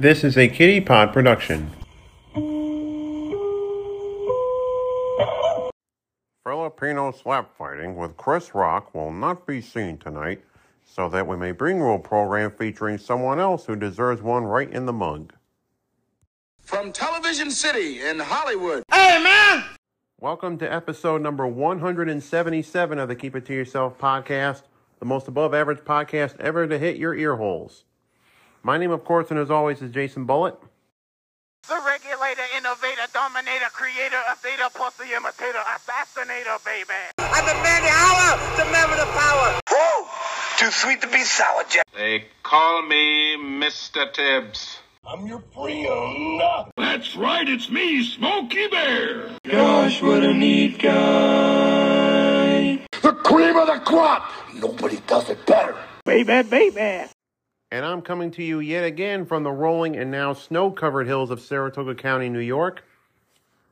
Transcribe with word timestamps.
This 0.00 0.24
is 0.24 0.38
a 0.38 0.48
Kitty 0.48 0.80
Pod 0.80 1.12
production. 1.12 1.70
Filipino 6.42 7.12
slap 7.12 7.54
fighting 7.58 7.96
with 7.96 8.16
Chris 8.16 8.54
Rock 8.54 8.94
will 8.94 9.12
not 9.12 9.46
be 9.46 9.60
seen 9.60 9.98
tonight, 9.98 10.42
so 10.86 11.10
that 11.10 11.26
we 11.26 11.36
may 11.36 11.52
bring 11.52 11.76
you 11.76 11.90
a 11.90 11.98
program 11.98 12.50
featuring 12.50 12.96
someone 12.96 13.38
else 13.38 13.66
who 13.66 13.76
deserves 13.76 14.22
one 14.22 14.44
right 14.44 14.70
in 14.70 14.86
the 14.86 14.92
mug. 14.94 15.34
From 16.62 16.92
Television 16.92 17.50
City 17.50 18.00
in 18.00 18.20
Hollywood. 18.20 18.82
Welcome 20.18 20.56
to 20.60 20.72
episode 20.72 21.20
number 21.20 21.46
177 21.46 22.98
of 22.98 23.06
the 23.06 23.14
Keep 23.14 23.36
It 23.36 23.44
To 23.44 23.52
Yourself 23.52 23.98
podcast, 23.98 24.62
the 24.98 25.04
most 25.04 25.28
above 25.28 25.52
average 25.52 25.80
podcast 25.80 26.40
ever 26.40 26.66
to 26.66 26.78
hit 26.78 26.96
your 26.96 27.14
ear 27.14 27.36
holes. 27.36 27.84
My 28.62 28.76
name, 28.76 28.90
of 28.90 29.04
course, 29.04 29.30
and 29.30 29.38
as 29.38 29.50
always, 29.50 29.80
is 29.80 29.90
Jason 29.90 30.26
Bullitt. 30.26 30.54
The 31.66 31.80
regulator, 31.86 32.42
innovator, 32.58 33.06
dominator, 33.12 33.70
creator, 33.72 34.20
updater, 34.28 34.72
pussy 34.74 35.12
imitator, 35.14 35.62
assassinator, 35.76 36.62
baby. 36.64 36.92
I'm 37.18 37.46
the 37.46 37.54
man, 37.62 37.82
the 37.82 37.90
hour, 37.90 38.38
the 38.58 38.64
man 38.70 38.90
with 38.90 38.98
the 38.98 39.06
power. 39.06 39.60
Woo! 39.70 40.06
Too 40.58 40.70
sweet 40.70 41.00
to 41.00 41.08
be 41.08 41.22
sour, 41.24 41.64
Jack. 41.70 41.84
They 41.96 42.26
call 42.42 42.82
me 42.82 43.36
Mr. 43.38 44.12
Tibbs. 44.12 44.78
I'm 45.06 45.26
your 45.26 45.42
friend. 45.54 46.42
That's 46.76 47.16
right, 47.16 47.48
it's 47.48 47.70
me, 47.70 48.04
Smokey 48.04 48.68
Bear. 48.68 49.30
Gosh, 49.48 50.02
what 50.02 50.22
a 50.22 50.34
neat 50.34 50.78
guy. 50.78 50.92
The 53.00 53.12
cream 53.24 53.56
of 53.56 53.68
the 53.68 53.80
crop. 53.86 54.30
Nobody 54.54 55.00
does 55.06 55.30
it 55.30 55.46
better. 55.46 55.76
Baby, 56.04 56.42
baby. 56.42 57.06
And 57.72 57.86
I'm 57.86 58.02
coming 58.02 58.32
to 58.32 58.42
you 58.42 58.58
yet 58.58 58.84
again 58.84 59.24
from 59.24 59.44
the 59.44 59.52
rolling 59.52 59.96
and 59.96 60.10
now 60.10 60.32
snow 60.32 60.72
covered 60.72 61.06
hills 61.06 61.30
of 61.30 61.40
Saratoga 61.40 61.94
County, 61.94 62.28
New 62.28 62.40
York. 62.40 62.84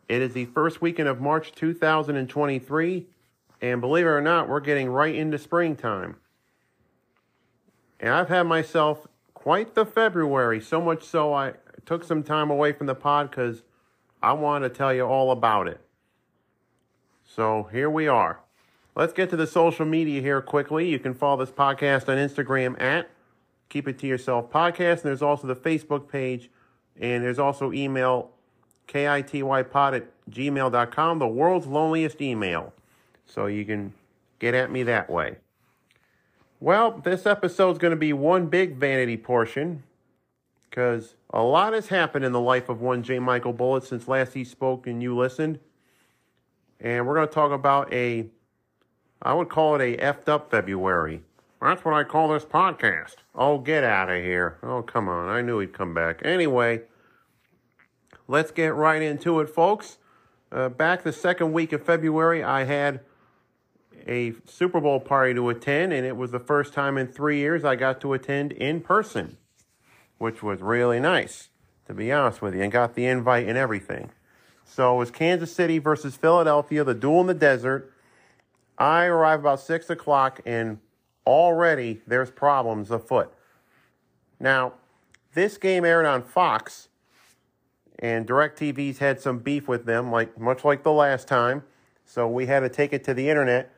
It 0.08 0.22
is 0.22 0.34
the 0.34 0.44
first 0.46 0.80
weekend 0.80 1.08
of 1.08 1.20
March 1.20 1.52
2023, 1.52 3.06
and 3.60 3.80
believe 3.80 4.06
it 4.06 4.08
or 4.08 4.20
not, 4.20 4.48
we're 4.48 4.60
getting 4.60 4.88
right 4.88 5.14
into 5.14 5.36
springtime. 5.36 6.16
And 7.98 8.10
I've 8.10 8.28
had 8.28 8.44
myself 8.44 9.08
quite 9.34 9.74
the 9.74 9.84
February, 9.84 10.60
so 10.60 10.80
much 10.80 11.02
so 11.02 11.34
I 11.34 11.54
took 11.84 12.04
some 12.04 12.22
time 12.22 12.50
away 12.50 12.72
from 12.72 12.86
the 12.86 12.94
pod 12.94 13.30
because 13.30 13.62
I 14.22 14.32
want 14.32 14.62
to 14.62 14.70
tell 14.70 14.94
you 14.94 15.02
all 15.02 15.32
about 15.32 15.66
it. 15.66 15.80
So 17.24 17.68
here 17.72 17.90
we 17.90 18.06
are. 18.06 18.40
Let's 18.94 19.12
get 19.12 19.28
to 19.30 19.36
the 19.36 19.46
social 19.46 19.86
media 19.86 20.20
here 20.20 20.40
quickly. 20.40 20.88
You 20.88 21.00
can 21.00 21.14
follow 21.14 21.44
this 21.44 21.54
podcast 21.54 22.08
on 22.08 22.16
Instagram 22.16 22.80
at 22.80 23.10
Keep 23.68 23.88
It 23.88 23.98
To 24.00 24.06
Yourself 24.06 24.50
Podcast. 24.50 24.96
And 24.96 25.04
there's 25.04 25.22
also 25.22 25.46
the 25.46 25.56
Facebook 25.56 26.08
page. 26.08 26.50
And 27.00 27.22
there's 27.22 27.38
also 27.38 27.72
email 27.72 28.30
kitypod 28.88 29.96
at 29.96 30.30
gmail.com, 30.30 31.18
the 31.18 31.28
world's 31.28 31.66
loneliest 31.66 32.20
email. 32.20 32.72
So 33.26 33.46
you 33.46 33.64
can 33.64 33.92
get 34.38 34.54
at 34.54 34.70
me 34.70 34.82
that 34.84 35.10
way. 35.10 35.36
Well, 36.60 37.00
this 37.04 37.26
episode 37.26 37.72
is 37.72 37.78
going 37.78 37.92
to 37.92 37.96
be 37.96 38.12
one 38.12 38.46
big 38.46 38.76
vanity 38.76 39.16
portion 39.16 39.84
because 40.68 41.14
a 41.30 41.42
lot 41.42 41.72
has 41.72 41.88
happened 41.88 42.24
in 42.24 42.32
the 42.32 42.40
life 42.40 42.68
of 42.68 42.80
one 42.80 43.02
J. 43.02 43.18
Michael 43.18 43.52
Bullitt 43.52 43.84
since 43.84 44.08
last 44.08 44.34
he 44.34 44.44
spoke 44.44 44.86
and 44.86 45.02
you 45.02 45.16
listened. 45.16 45.60
And 46.80 47.06
we're 47.06 47.14
going 47.14 47.28
to 47.28 47.34
talk 47.34 47.52
about 47.52 47.92
a, 47.92 48.26
I 49.22 49.34
would 49.34 49.48
call 49.48 49.76
it 49.76 49.82
a 49.82 49.96
effed 49.98 50.28
up 50.28 50.50
February. 50.50 51.22
That's 51.60 51.84
what 51.84 51.94
I 51.94 52.04
call 52.04 52.28
this 52.28 52.44
podcast. 52.44 53.16
Oh, 53.34 53.58
get 53.58 53.82
out 53.82 54.08
of 54.08 54.22
here. 54.22 54.58
Oh, 54.62 54.82
come 54.82 55.08
on. 55.08 55.28
I 55.28 55.42
knew 55.42 55.58
he'd 55.58 55.72
come 55.72 55.92
back. 55.92 56.20
Anyway, 56.24 56.82
let's 58.28 58.52
get 58.52 58.74
right 58.74 59.02
into 59.02 59.40
it, 59.40 59.50
folks. 59.50 59.98
Uh, 60.52 60.68
back 60.68 61.02
the 61.02 61.12
second 61.12 61.52
week 61.52 61.72
of 61.72 61.84
February, 61.84 62.44
I 62.44 62.64
had 62.64 63.00
a 64.06 64.34
Super 64.46 64.80
Bowl 64.80 65.00
party 65.00 65.34
to 65.34 65.48
attend, 65.48 65.92
and 65.92 66.06
it 66.06 66.16
was 66.16 66.30
the 66.30 66.38
first 66.38 66.72
time 66.72 66.96
in 66.96 67.08
three 67.08 67.38
years 67.38 67.64
I 67.64 67.74
got 67.74 68.00
to 68.02 68.12
attend 68.14 68.52
in 68.52 68.80
person, 68.80 69.36
which 70.18 70.42
was 70.42 70.60
really 70.60 71.00
nice, 71.00 71.50
to 71.86 71.92
be 71.92 72.10
honest 72.12 72.40
with 72.40 72.54
you, 72.54 72.62
and 72.62 72.72
got 72.72 72.94
the 72.94 73.04
invite 73.04 73.48
and 73.48 73.58
everything. 73.58 74.10
So 74.64 74.94
it 74.94 74.98
was 74.98 75.10
Kansas 75.10 75.52
City 75.52 75.78
versus 75.78 76.16
Philadelphia, 76.16 76.84
the 76.84 76.94
duel 76.94 77.22
in 77.22 77.26
the 77.26 77.34
desert. 77.34 77.92
I 78.78 79.06
arrived 79.06 79.40
about 79.40 79.60
6 79.60 79.90
o'clock, 79.90 80.40
and 80.46 80.78
already 81.28 82.00
there's 82.06 82.30
problems 82.30 82.90
afoot. 82.90 83.30
Now, 84.40 84.72
this 85.34 85.58
game 85.58 85.84
aired 85.84 86.06
on 86.06 86.22
Fox, 86.22 86.88
and 87.98 88.26
DirecTV's 88.26 88.98
had 88.98 89.20
some 89.20 89.38
beef 89.38 89.68
with 89.68 89.84
them, 89.84 90.10
like 90.10 90.40
much 90.40 90.64
like 90.64 90.82
the 90.82 90.92
last 90.92 91.28
time. 91.28 91.64
So 92.06 92.26
we 92.26 92.46
had 92.46 92.60
to 92.60 92.70
take 92.70 92.92
it 92.92 93.04
to 93.04 93.14
the 93.14 93.28
internet 93.28 93.70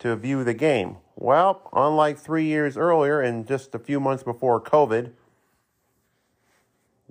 to 0.00 0.16
view 0.16 0.42
the 0.42 0.54
game. 0.54 0.96
Well, 1.14 1.70
unlike 1.72 2.18
three 2.18 2.44
years 2.44 2.76
earlier 2.76 3.20
and 3.20 3.46
just 3.46 3.74
a 3.74 3.78
few 3.78 4.00
months 4.00 4.24
before 4.24 4.60
COVID, 4.60 5.12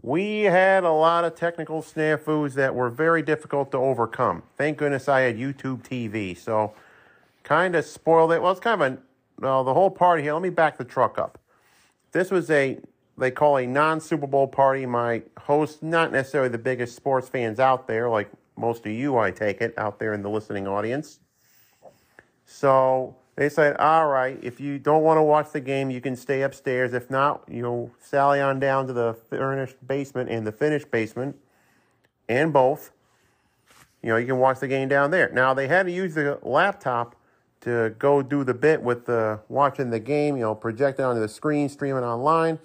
we 0.01 0.41
had 0.41 0.83
a 0.83 0.91
lot 0.91 1.23
of 1.23 1.35
technical 1.35 1.81
snafus 1.81 2.53
that 2.53 2.75
were 2.75 2.89
very 2.89 3.21
difficult 3.21 3.71
to 3.71 3.77
overcome. 3.77 4.43
Thank 4.57 4.77
goodness 4.77 5.07
I 5.07 5.21
had 5.21 5.37
YouTube 5.37 5.83
TV, 5.83 6.37
so 6.37 6.73
kind 7.43 7.75
of 7.75 7.85
spoiled 7.85 8.33
it. 8.33 8.41
Well, 8.41 8.51
it's 8.51 8.59
kind 8.59 8.81
of 8.81 8.93
a 8.93 8.97
well, 9.39 9.63
the 9.63 9.73
whole 9.73 9.89
party 9.89 10.23
here. 10.23 10.33
Let 10.33 10.41
me 10.41 10.49
back 10.49 10.77
the 10.77 10.83
truck 10.83 11.17
up. 11.17 11.39
This 12.11 12.31
was 12.31 12.49
a 12.49 12.79
they 13.17 13.31
call 13.31 13.57
a 13.57 13.65
non 13.65 13.99
Super 13.99 14.27
Bowl 14.27 14.47
party. 14.47 14.85
My 14.85 15.23
host, 15.39 15.81
not 15.81 16.11
necessarily 16.11 16.49
the 16.49 16.57
biggest 16.57 16.95
sports 16.95 17.29
fans 17.29 17.59
out 17.59 17.87
there, 17.87 18.09
like 18.09 18.29
most 18.57 18.85
of 18.85 18.91
you, 18.91 19.17
I 19.17 19.31
take 19.31 19.61
it, 19.61 19.73
out 19.77 19.99
there 19.99 20.13
in 20.13 20.21
the 20.21 20.29
listening 20.29 20.67
audience. 20.67 21.19
So 22.45 23.15
they 23.35 23.49
said, 23.49 23.75
all 23.77 24.07
right, 24.07 24.39
if 24.41 24.59
you 24.59 24.79
don't 24.79 25.03
want 25.03 25.17
to 25.17 25.23
watch 25.23 25.51
the 25.51 25.59
game, 25.59 25.89
you 25.89 25.99
can 25.99 26.15
stay 26.15 26.41
upstairs. 26.41 26.93
If 26.93 27.09
not, 27.09 27.43
you'll 27.49 27.91
sally 27.99 28.39
on 28.39 28.59
down 28.59 28.87
to 28.87 28.93
the 28.93 29.15
furnished 29.29 29.75
basement 29.85 30.29
and 30.29 30.45
the 30.45 30.51
finished 30.51 30.91
basement, 30.91 31.37
and 32.29 32.53
both. 32.53 32.91
You 34.01 34.09
know, 34.09 34.17
you 34.17 34.27
can 34.27 34.37
watch 34.37 34.59
the 34.59 34.67
game 34.67 34.87
down 34.87 35.09
there. 35.09 35.31
Now 35.33 35.53
they 35.53 35.67
had 35.67 35.87
to 35.87 35.91
use 35.91 36.13
the 36.13 36.37
laptop 36.43 37.15
to 37.65 37.93
go 37.99 38.21
do 38.21 38.43
the 38.43 38.53
bit 38.53 38.81
with 38.81 39.05
the 39.05 39.41
watching 39.49 39.89
the 39.89 39.99
game. 39.99 40.37
You 40.37 40.43
know, 40.43 40.55
project 40.55 40.99
it 40.99 41.03
onto 41.03 41.21
the 41.21 41.27
screen, 41.27 41.69
streaming 41.69 42.03
online. 42.03 42.59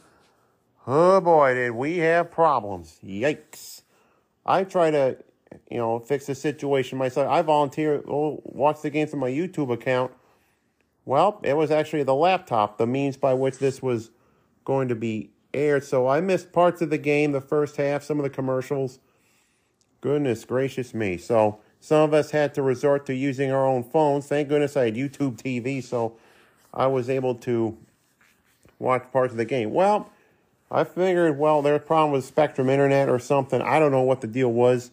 Oh 0.87 1.21
boy, 1.21 1.55
did 1.55 1.73
we 1.73 1.99
have 1.99 2.31
problems! 2.31 2.99
Yikes! 3.05 3.83
I 4.47 4.65
try 4.65 4.91
to 4.91 5.19
you 5.71 5.79
know, 5.79 5.99
fix 5.99 6.27
the 6.27 6.35
situation 6.35 6.99
myself. 6.99 7.29
I 7.29 7.43
volunteer, 7.43 8.03
oh, 8.09 8.41
watch 8.45 8.83
the 8.83 8.91
game 8.91 9.07
from 9.07 9.21
my 9.21 9.31
YouTube 9.31 9.73
account. 9.73 10.13
Well, 11.05 11.41
it 11.43 11.57
was 11.57 11.71
actually 11.71 12.03
the 12.05 12.15
laptop, 12.15 12.79
the 12.79 12.87
means 12.87 13.17
by 13.17 13.35
which 13.35 13.59
this 13.59 13.83
was 13.83 14.11
going 14.65 14.89
to 14.89 14.95
be 14.95 15.31
aired. 15.53 15.85
So 15.85 16.07
I 16.07 16.21
missed 16.21 16.53
parts 16.53 16.83
of 16.83 16.91
the 16.91 16.99
game, 16.99 17.33
the 17.33 17.41
first 17.41 17.77
half, 17.77 18.03
some 18.03 18.19
of 18.19 18.23
the 18.23 18.31
commercials. 18.31 19.01
Goodness 20.01 20.45
gracious 20.45 20.95
me. 20.95 21.17
So 21.17 21.61
some 21.81 22.03
of 22.03 22.15
us 22.15 22.31
had 22.31 22.55
to 22.55 22.63
resort 22.63 23.07
to 23.07 23.15
using 23.15 23.51
our 23.51 23.67
own 23.67 23.83
phones. 23.83 24.27
Thank 24.27 24.49
goodness 24.49 24.77
I 24.77 24.87
had 24.87 24.95
YouTube 24.95 25.37
TV, 25.37 25.83
so 25.83 26.17
I 26.73 26.87
was 26.87 27.11
able 27.11 27.35
to 27.37 27.77
watch 28.79 29.11
parts 29.13 29.33
of 29.33 29.39
the 29.39 29.45
game. 29.45 29.73
Well, 29.73 30.11
I 30.71 30.85
figured, 30.85 31.39
well, 31.39 31.63
there's 31.63 31.79
a 31.79 31.85
problem 31.85 32.13
with 32.13 32.25
Spectrum 32.25 32.69
Internet 32.69 33.09
or 33.09 33.19
something. 33.19 33.61
I 33.61 33.79
don't 33.79 33.91
know 33.91 34.03
what 34.03 34.21
the 34.21 34.27
deal 34.27 34.53
was. 34.53 34.91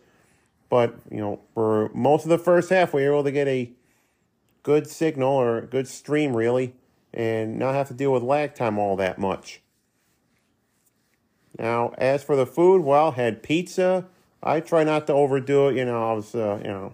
But, 0.69 0.95
you 1.09 1.19
know, 1.19 1.39
for 1.53 1.89
most 1.93 2.23
of 2.23 2.29
the 2.29 2.37
first 2.37 2.69
half, 2.69 2.93
we 2.93 3.03
were 3.03 3.13
able 3.13 3.23
to 3.23 3.31
get 3.31 3.47
a 3.47 3.71
good 4.63 4.87
signal 4.87 5.31
or 5.31 5.59
a 5.59 5.65
good 5.65 5.87
stream, 5.87 6.35
really, 6.35 6.73
and 7.13 7.57
not 7.57 7.73
have 7.73 7.87
to 7.87 7.93
deal 7.93 8.11
with 8.11 8.23
lag 8.23 8.53
time 8.53 8.77
all 8.77 8.95
that 8.97 9.17
much. 9.17 9.61
Now, 11.57 11.93
as 11.97 12.23
for 12.23 12.35
the 12.35 12.45
food, 12.45 12.83
well, 12.83 13.11
had 13.11 13.41
pizza. 13.41 14.05
I 14.41 14.59
try 14.59 14.83
not 14.83 15.07
to 15.07 15.13
overdo 15.13 15.69
it. 15.69 15.75
You 15.75 15.85
know, 15.85 16.09
I 16.09 16.13
was, 16.13 16.35
uh, 16.35 16.59
you 16.61 16.69
know, 16.69 16.93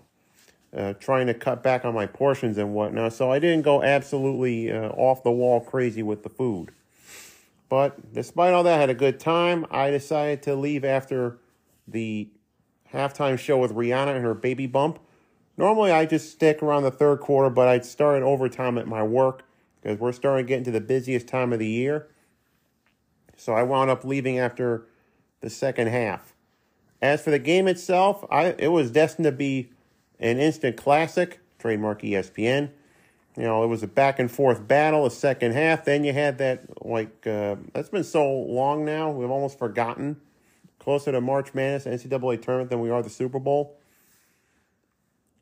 uh, 0.76 0.94
trying 0.94 1.28
to 1.28 1.34
cut 1.34 1.62
back 1.62 1.86
on 1.86 1.94
my 1.94 2.06
portions 2.06 2.58
and 2.58 2.74
whatnot. 2.74 3.14
So 3.14 3.32
I 3.32 3.40
didn't 3.40 3.64
go 3.64 3.84
absolutely 3.84 4.72
uh, 4.72 4.90
off 4.90 5.24
the 5.24 5.32
wall 5.32 5.60
crazy 5.60 6.02
with 6.02 6.24
the 6.24 6.30
food. 6.30 6.72
But 7.70 8.14
despite 8.14 8.54
all 8.54 8.64
that, 8.64 8.76
I 8.76 8.80
had 8.80 8.90
a 8.90 8.96
good 8.96 9.20
time. 9.20 9.66
I 9.72 9.90
decided 9.90 10.42
to 10.44 10.56
leave 10.56 10.86
after 10.86 11.40
the 11.88 12.30
halftime 12.94 13.38
show 13.38 13.58
with 13.58 13.74
Rihanna 13.74 14.16
and 14.16 14.24
her 14.24 14.34
baby 14.34 14.68
bump. 14.68 15.00
Normally, 15.58 15.92
I 15.92 16.06
just 16.06 16.32
stick 16.32 16.64
around 16.64 16.84
the 16.84 16.92
third 16.92 17.20
quarter, 17.20 17.50
but 17.50 17.68
I'd 17.68 17.86
start 17.86 18.18
at 18.18 18.24
overtime 18.24 18.78
at 18.78 18.88
my 18.88 19.04
work 19.04 19.44
because 19.82 20.00
we're 20.00 20.12
starting 20.12 20.46
to 20.46 20.48
get 20.48 20.58
into 20.60 20.72
the 20.72 20.82
busiest 20.82 21.28
time 21.28 21.54
of 21.54 21.60
the 21.60 21.68
year. 21.68 22.08
So 23.38 23.54
I 23.54 23.64
wound 23.64 23.90
up 23.90 24.04
leaving 24.04 24.40
after 24.40 24.88
the 25.42 25.50
second 25.50 25.88
half. 25.88 26.33
As 27.04 27.22
for 27.22 27.32
the 27.32 27.40
game 27.40 27.68
itself, 27.68 28.24
I 28.32 28.56
it 28.58 28.70
was 28.70 28.90
destined 28.90 29.26
to 29.26 29.34
be 29.34 29.70
an 30.22 30.40
instant 30.40 30.78
classic, 30.78 31.42
trademark 31.60 32.02
ESPN. 32.02 32.70
You 33.36 33.44
know, 33.44 33.62
it 33.62 33.68
was 33.68 33.84
a 33.84 33.88
back 33.88 34.20
and 34.20 34.32
forth 34.32 34.66
battle, 34.70 35.06
a 35.06 35.12
second 35.12 35.52
half. 35.52 35.84
Then 35.84 36.06
you 36.06 36.14
had 36.14 36.38
that, 36.38 36.86
like, 36.86 37.28
uh, 37.28 37.58
that's 37.74 37.90
been 37.90 38.06
so 38.06 38.32
long 38.32 38.86
now, 38.86 39.12
we've 39.12 39.30
almost 39.30 39.60
forgotten 39.60 40.22
closer 40.80 41.12
to 41.12 41.20
March 41.20 41.54
Madness 41.54 41.86
NCAA 41.86 42.42
tournament 42.42 42.70
than 42.70 42.80
we 42.80 42.90
are 42.90 43.04
the 43.04 43.10
Super 43.10 43.40
Bowl. 43.40 43.76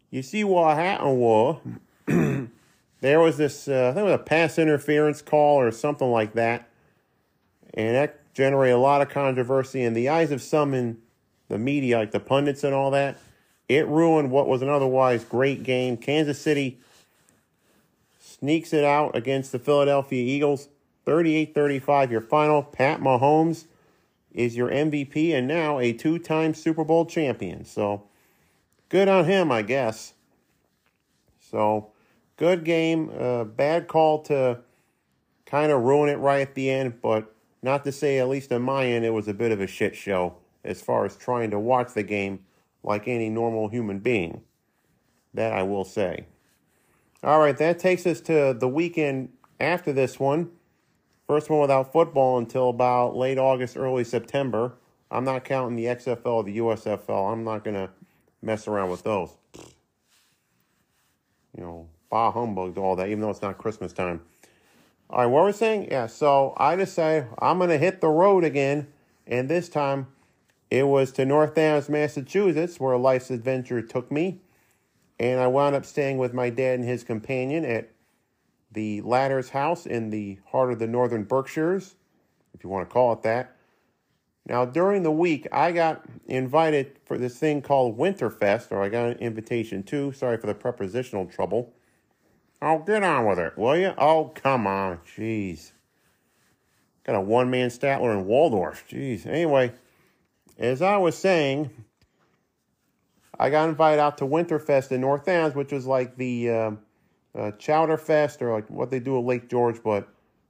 You 0.10 0.24
see 0.24 0.44
what 0.44 0.76
happened 0.78 1.20
was 1.20 1.60
there 3.02 3.20
was 3.20 3.38
this, 3.38 3.68
uh, 3.68 3.90
I 3.90 3.94
think 3.94 4.02
it 4.02 4.12
was 4.12 4.14
a 4.14 4.24
pass 4.24 4.58
interference 4.58 5.22
call 5.22 5.60
or 5.60 5.70
something 5.70 6.10
like 6.10 6.34
that, 6.34 6.70
and 7.76 7.96
that 7.96 8.34
generated 8.34 8.76
a 8.76 8.80
lot 8.80 9.04
of 9.04 9.10
controversy 9.10 9.84
in 9.84 9.94
the 9.94 10.10
eyes 10.10 10.32
of 10.32 10.42
some 10.42 10.74
in 10.74 10.98
the 11.52 11.60
media, 11.60 12.00
like 12.00 12.12
the 12.12 12.20
pundits 12.20 12.64
and 12.64 12.74
all 12.74 12.90
that. 12.92 13.18
It 13.70 13.86
ruined 13.88 14.32
what 14.32 14.48
was 14.48 14.62
an 14.62 14.70
otherwise 14.70 15.24
great 15.24 15.64
game. 15.64 15.98
Kansas 15.98 16.40
City 16.40 16.80
sneaks 18.20 18.74
it 18.74 18.84
out 18.84 19.16
against 19.16 19.52
the 19.52 19.60
Philadelphia 19.60 20.24
Eagles. 20.24 20.70
38 21.06 21.54
35, 21.54 22.12
your 22.12 22.22
final. 22.22 22.64
Pat 22.64 23.02
Mahomes 23.02 23.66
is 24.34 24.56
your 24.56 24.70
MVP 24.70 25.34
and 25.34 25.48
now 25.48 25.78
a 25.80 25.94
two 25.94 26.18
time 26.18 26.54
Super 26.54 26.84
Bowl 26.84 27.06
champion. 27.06 27.66
So 27.66 28.04
good 28.90 29.08
on 29.08 29.26
him, 29.26 29.52
I 29.52 29.62
guess. 29.62 30.14
So 31.40 31.92
good 32.38 32.64
game. 32.64 33.12
Uh, 33.18 33.44
bad 33.44 33.88
call 33.88 34.22
to 34.24 34.60
kind 35.46 35.72
of 35.72 35.82
ruin 35.82 36.08
it 36.08 36.18
right 36.18 36.42
at 36.42 36.56
the 36.56 36.70
end, 36.70 37.02
but 37.02 37.36
not 37.62 37.84
to 37.84 37.92
say, 37.92 38.20
at 38.20 38.30
least 38.30 38.54
on 38.54 38.62
my 38.62 38.86
end, 38.86 39.04
it 39.04 39.14
was 39.14 39.28
a 39.28 39.34
bit 39.34 39.52
of 39.52 39.60
a 39.60 39.68
shit 39.68 39.96
show 39.96 40.38
as 40.64 40.82
far 40.82 41.06
as 41.06 41.16
trying 41.16 41.52
to 41.52 41.60
watch 41.60 41.94
the 41.94 42.04
game 42.04 42.40
like 42.84 43.08
any 43.08 43.30
normal 43.30 43.68
human 43.68 44.00
being. 44.00 44.42
That 45.34 45.54
I 45.54 45.64
will 45.64 45.86
say. 45.86 46.26
All 47.24 47.40
right, 47.40 47.58
that 47.58 47.80
takes 47.80 48.06
us 48.06 48.20
to 48.22 48.56
the 48.58 48.68
weekend 48.68 49.30
after 49.60 49.94
this 49.94 50.20
one. 50.20 50.52
First 51.28 51.50
one 51.50 51.62
without 51.62 51.94
football 51.94 52.38
until 52.38 52.70
about 52.70 53.16
late 53.16 53.38
August, 53.38 53.78
early 53.78 54.04
September. 54.04 54.74
I'm 55.10 55.24
not 55.24 55.46
counting 55.46 55.76
the 55.76 55.86
XFL 55.86 56.44
the 56.46 56.58
USFL. 56.58 57.32
I'm 57.32 57.44
not 57.44 57.64
going 57.64 57.76
to 57.76 57.90
mess 58.42 58.68
around 58.68 58.90
with 58.90 59.04
those. 59.04 59.30
You 61.56 61.64
know, 61.64 61.90
bah 62.10 62.32
humbug, 62.32 62.78
all 62.78 62.96
that, 62.96 63.08
even 63.08 63.22
though 63.22 63.30
it's 63.30 63.42
not 63.42 63.58
Christmas 63.58 63.94
time. 63.94 64.22
All 65.10 65.20
right, 65.20 65.26
what 65.26 65.42
were 65.42 65.48
we're 65.48 65.52
saying? 65.52 65.90
Yeah, 65.92 66.08
so 66.08 66.54
I 66.58 66.76
decided 66.78 67.28
I'm 67.40 67.58
going 67.58 67.70
to 67.70 67.78
hit 67.78 68.00
the 68.00 68.08
road 68.08 68.44
again, 68.46 68.88
and 69.28 69.50
this 69.50 69.68
time 69.68 70.08
it 70.72 70.88
was 70.88 71.12
to 71.12 71.26
North 71.26 71.58
Adams, 71.58 71.90
Massachusetts, 71.90 72.80
where 72.80 72.98
life's 72.98 73.30
adventure 73.30 73.82
took 73.82 74.10
me. 74.10 74.40
And 75.20 75.40
I 75.40 75.48
wound 75.48 75.76
up 75.76 75.86
staying 75.86 76.18
with 76.18 76.34
my 76.34 76.50
dad 76.50 76.80
and 76.80 76.88
his 76.88 77.04
companion 77.04 77.66
at 77.66 77.92
the 78.72 79.02
latter's 79.02 79.50
house 79.50 79.86
in 79.86 80.10
the 80.10 80.40
heart 80.50 80.72
of 80.72 80.80
the 80.80 80.88
northern 80.88 81.26
Berkshires, 81.26 81.96
if 82.56 82.64
you 82.64 82.70
want 82.70 82.90
to 82.90 82.92
call 82.92 83.12
it 83.12 83.22
that. 83.24 83.58
Now, 84.48 84.66
during 84.66 85.04
the 85.04 85.12
week, 85.12 85.46
I 85.52 85.74
got 85.74 86.04
invited 86.26 86.98
for 87.06 87.18
this 87.18 87.38
thing 87.38 87.62
called 87.62 87.98
Winterfest, 87.98 88.72
or 88.72 88.82
I 88.82 88.90
got 88.90 89.10
an 89.10 89.18
invitation 89.18 89.84
too. 89.84 90.14
Sorry 90.14 90.38
for 90.38 90.48
the 90.48 90.56
prepositional 90.56 91.26
trouble. 91.26 91.74
Oh, 92.62 92.80
get 92.80 93.04
on 93.04 93.26
with 93.26 93.40
it, 93.40 93.58
will 93.58 93.78
you? 93.78 93.94
Oh, 93.98 94.32
come 94.34 94.66
on. 94.66 95.00
Jeez. 95.00 95.74
Got 97.04 97.16
a 97.16 97.22
one 97.22 97.50
man 97.50 97.70
Statler 97.70 98.18
in 98.18 98.26
Waldorf. 98.26 98.86
Jeez. 98.90 99.26
Anyway, 99.26 99.74
as 100.62 100.82
I 100.82 100.98
was 100.98 101.18
saying, 101.18 101.70
I 103.38 103.50
got 103.50 103.68
invited 103.68 104.00
out 104.00 104.18
to 104.20 104.26
Winterfest 104.26 104.92
in 104.92 105.02
North 105.02 105.28
Adams, 105.28 105.56
which 105.56 105.72
was 105.72 105.86
like 105.86 106.16
the. 106.16 106.50
Uh, 106.50 106.72
uh, 107.38 107.52
Chowder 107.52 107.98
Fest 107.98 108.42
or 108.42 108.52
like 108.52 108.70
what 108.70 108.92
they 108.92 109.00
do 109.00 109.18
at 109.18 109.24
Lake 109.24 109.50
George, 109.50 109.82
but 109.84 110.08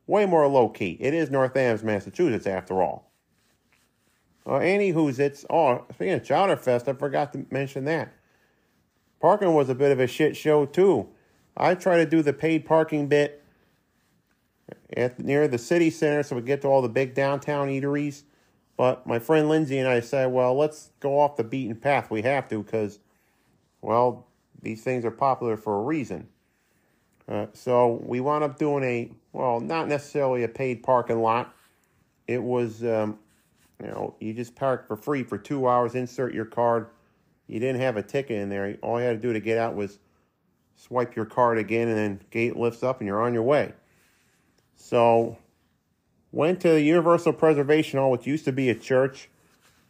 way 0.08 0.26
more 0.26 0.48
low 0.48 0.70
key. 0.70 0.98
It 1.00 1.14
is 1.14 1.30
North 1.30 1.56
Adams, 1.56 1.84
Massachusetts, 1.84 2.48
after 2.48 2.82
all. 2.82 3.12
Uh, 4.46 4.54
anywho's 4.54 5.20
it's 5.20 5.46
oh 5.52 5.86
speaking 5.94 6.16
of 6.16 6.24
Chowder 6.24 6.56
Fest, 6.56 6.88
I 6.88 6.94
forgot 6.94 7.34
to 7.34 7.46
mention 7.52 7.86
that. 7.86 8.14
Parking 9.20 9.54
was 9.54 9.70
a 9.70 9.76
bit 9.76 9.92
of 9.92 10.00
a 10.00 10.08
shit 10.08 10.36
show 10.36 10.66
too. 10.66 11.10
I 11.56 11.76
try 11.76 11.98
to 11.98 12.06
do 12.06 12.24
the 12.24 12.34
paid 12.34 12.66
parking 12.66 13.08
bit 13.08 13.44
at 14.98 15.20
near 15.20 15.48
the 15.48 15.60
city 15.60 15.92
center 15.92 16.24
so 16.24 16.36
we 16.36 16.42
get 16.42 16.62
to 16.64 16.68
all 16.68 16.82
the 16.82 16.90
big 16.90 17.14
downtown 17.14 17.68
eateries. 17.68 18.24
But 18.82 19.06
my 19.06 19.20
friend 19.20 19.48
Lindsay 19.48 19.78
and 19.78 19.88
I 19.88 20.00
said, 20.00 20.32
well, 20.32 20.58
let's 20.58 20.90
go 21.02 21.20
off 21.20 21.36
the 21.36 21.44
beaten 21.44 21.76
path. 21.76 22.10
We 22.10 22.24
have 22.24 22.48
to 22.48 22.64
because, 22.64 22.98
well, 23.80 24.26
these 24.60 24.82
things 24.82 25.06
are 25.06 25.12
popular 25.12 25.56
for 25.56 25.78
a 25.78 25.84
reason. 25.84 26.28
Uh, 27.30 27.46
so 27.54 28.02
we 28.04 28.20
wound 28.22 28.44
up 28.44 28.58
doing 28.58 28.84
a 28.84 29.12
well, 29.34 29.60
not 29.60 29.88
necessarily 29.88 30.42
a 30.44 30.48
paid 30.48 30.82
parking 30.82 31.22
lot. 31.22 31.54
It 32.26 32.42
was, 32.42 32.84
um, 32.84 33.20
you 33.80 33.90
know, 33.90 34.16
you 34.20 34.34
just 34.34 34.56
parked 34.56 34.88
for 34.88 34.96
free 34.96 35.22
for 35.22 35.38
two 35.38 35.68
hours, 35.68 35.94
insert 35.94 36.34
your 36.34 36.46
card. 36.46 36.88
You 37.46 37.60
didn't 37.60 37.82
have 37.82 37.98
a 37.98 38.02
ticket 38.02 38.42
in 38.42 38.50
there. 38.50 38.80
All 38.82 39.00
you 39.00 39.06
had 39.06 39.22
to 39.22 39.28
do 39.28 39.32
to 39.32 39.40
get 39.40 39.60
out 39.60 39.76
was 39.76 40.00
swipe 40.76 41.16
your 41.16 41.26
card 41.26 41.60
again, 41.60 41.88
and 41.88 41.98
then 41.98 42.22
gate 42.32 42.58
lifts 42.58 42.82
up, 42.82 43.00
and 43.00 43.06
you're 43.06 43.22
on 43.22 43.36
your 43.36 43.44
way. 43.44 43.74
So 44.76 45.38
went 46.32 46.62
to 46.62 46.70
the 46.70 46.82
Universal 46.82 47.34
Preservation 47.34 48.00
Hall, 48.00 48.12
which 48.12 48.28
used 48.28 48.46
to 48.46 48.52
be 48.52 48.70
a 48.70 48.76
church. 48.76 49.30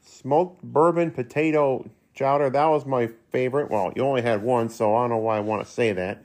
Smoked 0.02 0.64
bourbon 0.64 1.12
potato 1.12 1.90
chowder. 2.14 2.50
That 2.50 2.66
was 2.68 2.86
my 2.86 3.10
favorite. 3.32 3.70
Well, 3.70 3.94
you 3.96 4.04
only 4.04 4.22
had 4.22 4.42
one, 4.42 4.70
so 4.70 4.96
I 4.96 5.04
don't 5.04 5.12
know 5.12 5.18
why 5.18 5.38
I 5.38 5.42
want 5.42 5.66
to 5.66 5.72
say 5.72 5.94
that. 5.94 6.24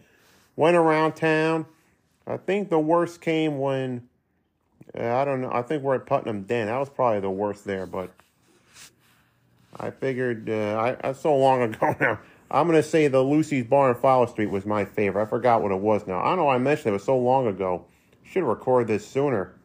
Went 0.56 0.76
around 0.76 1.14
town. 1.14 1.66
I 2.26 2.38
think 2.38 2.70
the 2.70 2.78
worst 2.78 3.20
came 3.20 3.58
when 3.58 4.08
uh, 4.98 5.14
I 5.14 5.24
don't 5.24 5.42
know. 5.42 5.50
I 5.52 5.62
think 5.62 5.82
we're 5.82 5.96
at 5.96 6.06
Putnam 6.06 6.42
Den. 6.42 6.66
That 6.66 6.78
was 6.78 6.88
probably 6.88 7.20
the 7.20 7.30
worst 7.30 7.64
there, 7.64 7.86
but 7.86 8.10
I 9.78 9.90
figured 9.90 10.48
uh, 10.48 10.96
I, 11.02 11.08
I 11.08 11.12
so 11.12 11.36
long 11.36 11.62
ago 11.62 11.94
now. 12.00 12.18
I'm 12.50 12.66
gonna 12.66 12.82
say 12.82 13.08
the 13.08 13.22
Lucy's 13.22 13.64
Bar 13.64 13.90
in 13.90 13.96
Fowler 13.96 14.28
Street 14.28 14.50
was 14.50 14.64
my 14.64 14.84
favorite. 14.84 15.22
I 15.22 15.26
forgot 15.26 15.62
what 15.62 15.72
it 15.72 15.80
was 15.80 16.06
now. 16.06 16.20
I 16.20 16.36
know. 16.36 16.48
I 16.48 16.58
mentioned 16.58 16.86
it, 16.86 16.90
it 16.90 16.92
was 16.94 17.04
so 17.04 17.18
long 17.18 17.46
ago. 17.48 17.84
Should 18.22 18.40
have 18.40 18.48
recorded 18.48 18.88
this 18.88 19.06
sooner 19.06 19.55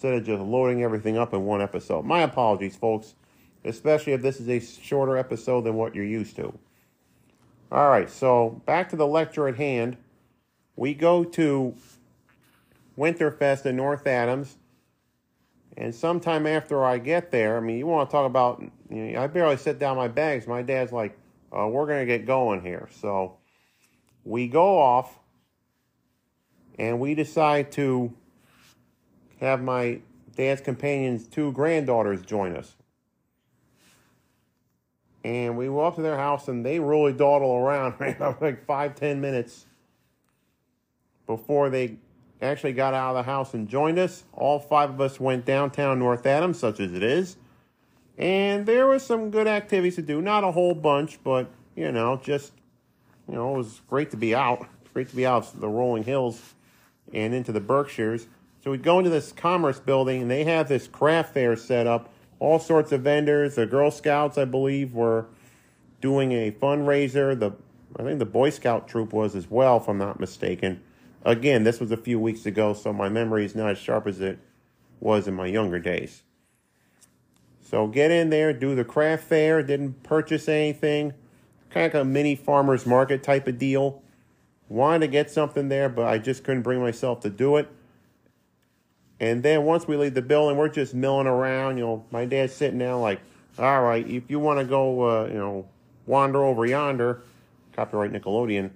instead 0.00 0.14
of 0.14 0.24
just 0.24 0.40
loading 0.40 0.82
everything 0.82 1.18
up 1.18 1.34
in 1.34 1.44
one 1.44 1.60
episode. 1.60 2.06
My 2.06 2.22
apologies, 2.22 2.74
folks, 2.74 3.16
especially 3.66 4.14
if 4.14 4.22
this 4.22 4.40
is 4.40 4.48
a 4.48 4.58
shorter 4.58 5.18
episode 5.18 5.64
than 5.64 5.74
what 5.74 5.94
you're 5.94 6.06
used 6.06 6.36
to. 6.36 6.58
All 7.70 7.90
right, 7.90 8.08
so 8.08 8.62
back 8.64 8.88
to 8.88 8.96
the 8.96 9.06
lecture 9.06 9.46
at 9.46 9.56
hand 9.56 9.98
we 10.74 10.94
go 10.94 11.22
to 11.22 11.74
Winterfest 12.96 13.66
in 13.66 13.76
North 13.76 14.06
Adams, 14.06 14.56
and 15.76 15.94
sometime 15.94 16.46
after 16.46 16.82
I 16.82 16.96
get 16.96 17.30
there, 17.30 17.58
I 17.58 17.60
mean, 17.60 17.76
you 17.76 17.86
want 17.86 18.08
to 18.08 18.12
talk 18.12 18.24
about, 18.24 18.62
you 18.88 19.12
know, 19.12 19.22
I 19.22 19.26
barely 19.26 19.58
set 19.58 19.78
down 19.78 19.98
my 19.98 20.08
bags. 20.08 20.46
My 20.46 20.62
dad's 20.62 20.92
like, 20.92 21.18
uh, 21.52 21.66
we're 21.66 21.84
going 21.84 22.00
to 22.00 22.06
get 22.06 22.24
going 22.24 22.62
here. 22.62 22.88
So 23.02 23.36
we 24.24 24.48
go 24.48 24.78
off, 24.78 25.18
and 26.78 26.98
we 26.98 27.14
decide 27.14 27.70
to 27.72 28.14
have 29.40 29.62
my 29.62 30.00
dad's 30.36 30.60
companion's 30.60 31.26
two 31.26 31.52
granddaughters 31.52 32.22
join 32.22 32.56
us. 32.56 32.76
And 35.22 35.56
we 35.56 35.68
up 35.68 35.96
to 35.96 36.02
their 36.02 36.16
house, 36.16 36.48
and 36.48 36.64
they 36.64 36.80
really 36.80 37.12
dawdle 37.12 37.54
around 37.56 37.94
right 38.00 38.18
like 38.40 38.64
five, 38.64 38.94
ten 38.94 39.20
minutes 39.20 39.66
before 41.26 41.68
they 41.68 41.96
actually 42.42 42.72
got 42.72 42.94
out 42.94 43.10
of 43.10 43.16
the 43.16 43.30
house 43.30 43.52
and 43.54 43.68
joined 43.68 43.98
us. 43.98 44.24
All 44.32 44.58
five 44.58 44.90
of 44.90 45.00
us 45.00 45.20
went 45.20 45.44
downtown 45.44 45.98
North 45.98 46.24
Adams, 46.24 46.58
such 46.58 46.80
as 46.80 46.94
it 46.94 47.02
is. 47.02 47.36
And 48.16 48.66
there 48.66 48.86
was 48.86 49.04
some 49.04 49.30
good 49.30 49.46
activities 49.46 49.96
to 49.96 50.02
do. 50.02 50.20
Not 50.20 50.44
a 50.44 50.52
whole 50.52 50.74
bunch, 50.74 51.22
but, 51.22 51.50
you 51.76 51.92
know, 51.92 52.16
just, 52.22 52.52
you 53.28 53.34
know, 53.34 53.54
it 53.54 53.58
was 53.58 53.80
great 53.88 54.10
to 54.10 54.16
be 54.16 54.34
out. 54.34 54.66
Great 54.92 55.08
to 55.10 55.16
be 55.16 55.24
out 55.24 55.54
of 55.54 55.60
the 55.60 55.68
rolling 55.68 56.02
hills 56.02 56.54
and 57.12 57.32
into 57.32 57.52
the 57.52 57.60
Berkshires. 57.60 58.26
So 58.62 58.70
we'd 58.70 58.82
go 58.82 58.98
into 58.98 59.10
this 59.10 59.32
commerce 59.32 59.80
building, 59.80 60.22
and 60.22 60.30
they 60.30 60.44
have 60.44 60.68
this 60.68 60.86
craft 60.86 61.34
fair 61.34 61.56
set 61.56 61.86
up. 61.86 62.12
All 62.38 62.58
sorts 62.58 62.92
of 62.92 63.02
vendors. 63.02 63.54
The 63.54 63.66
Girl 63.66 63.90
Scouts, 63.90 64.38
I 64.38 64.44
believe, 64.44 64.94
were 64.94 65.26
doing 66.00 66.32
a 66.32 66.50
fundraiser. 66.50 67.38
The 67.38 67.52
I 67.98 68.02
think 68.02 68.18
the 68.18 68.26
Boy 68.26 68.50
Scout 68.50 68.86
troop 68.86 69.12
was 69.12 69.34
as 69.34 69.50
well, 69.50 69.78
if 69.78 69.88
I'm 69.88 69.98
not 69.98 70.20
mistaken. 70.20 70.80
Again, 71.24 71.64
this 71.64 71.80
was 71.80 71.90
a 71.90 71.96
few 71.96 72.18
weeks 72.18 72.46
ago, 72.46 72.72
so 72.72 72.92
my 72.92 73.08
memory 73.08 73.44
is 73.44 73.54
not 73.54 73.70
as 73.70 73.78
sharp 73.78 74.06
as 74.06 74.20
it 74.20 74.38
was 75.00 75.26
in 75.26 75.34
my 75.34 75.46
younger 75.46 75.78
days. 75.78 76.22
So 77.60 77.86
get 77.86 78.10
in 78.10 78.30
there, 78.30 78.52
do 78.52 78.74
the 78.74 78.84
craft 78.84 79.24
fair, 79.24 79.62
didn't 79.62 80.02
purchase 80.02 80.48
anything. 80.48 81.14
Kind 81.70 81.86
of 81.86 81.94
like 81.94 82.02
a 82.02 82.04
mini 82.04 82.36
farmer's 82.36 82.86
market 82.86 83.22
type 83.22 83.46
of 83.48 83.58
deal. 83.58 84.02
Wanted 84.68 85.00
to 85.00 85.08
get 85.08 85.30
something 85.30 85.68
there, 85.68 85.88
but 85.88 86.06
I 86.06 86.18
just 86.18 86.44
couldn't 86.44 86.62
bring 86.62 86.80
myself 86.80 87.20
to 87.20 87.30
do 87.30 87.56
it. 87.56 87.68
And 89.20 89.42
then 89.42 89.64
once 89.64 89.86
we 89.86 89.96
leave 89.96 90.14
the 90.14 90.22
building, 90.22 90.56
we're 90.56 90.68
just 90.68 90.94
milling 90.94 91.26
around. 91.26 91.76
You 91.76 91.84
know, 91.84 92.04
my 92.10 92.24
dad's 92.24 92.54
sitting 92.54 92.78
down 92.78 93.02
like, 93.02 93.20
all 93.58 93.82
right, 93.82 94.06
if 94.08 94.30
you 94.30 94.40
want 94.40 94.58
to 94.60 94.64
go, 94.64 95.02
uh, 95.02 95.26
you 95.26 95.34
know, 95.34 95.68
wander 96.06 96.42
over 96.42 96.64
yonder, 96.64 97.22
copyright 97.74 98.12
Nickelodeon, 98.12 98.70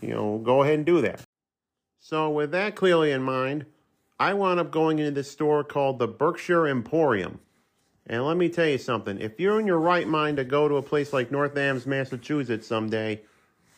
you 0.00 0.10
know, 0.10 0.38
go 0.38 0.62
ahead 0.62 0.74
and 0.74 0.86
do 0.86 1.00
that. 1.00 1.20
So, 1.98 2.30
with 2.30 2.52
that 2.52 2.76
clearly 2.76 3.10
in 3.10 3.22
mind, 3.22 3.66
I 4.20 4.34
wound 4.34 4.60
up 4.60 4.70
going 4.70 5.00
into 5.00 5.10
this 5.10 5.30
store 5.30 5.64
called 5.64 5.98
the 5.98 6.06
Berkshire 6.06 6.68
Emporium. 6.68 7.40
And 8.06 8.24
let 8.24 8.36
me 8.36 8.48
tell 8.48 8.66
you 8.66 8.78
something. 8.78 9.20
If 9.20 9.38
you're 9.38 9.60
in 9.60 9.66
your 9.66 9.78
right 9.78 10.08
mind 10.08 10.38
to 10.38 10.44
go 10.44 10.68
to 10.68 10.76
a 10.76 10.82
place 10.82 11.12
like 11.12 11.30
North 11.30 11.56
Adams, 11.56 11.86
Massachusetts 11.86 12.66
someday, 12.66 13.20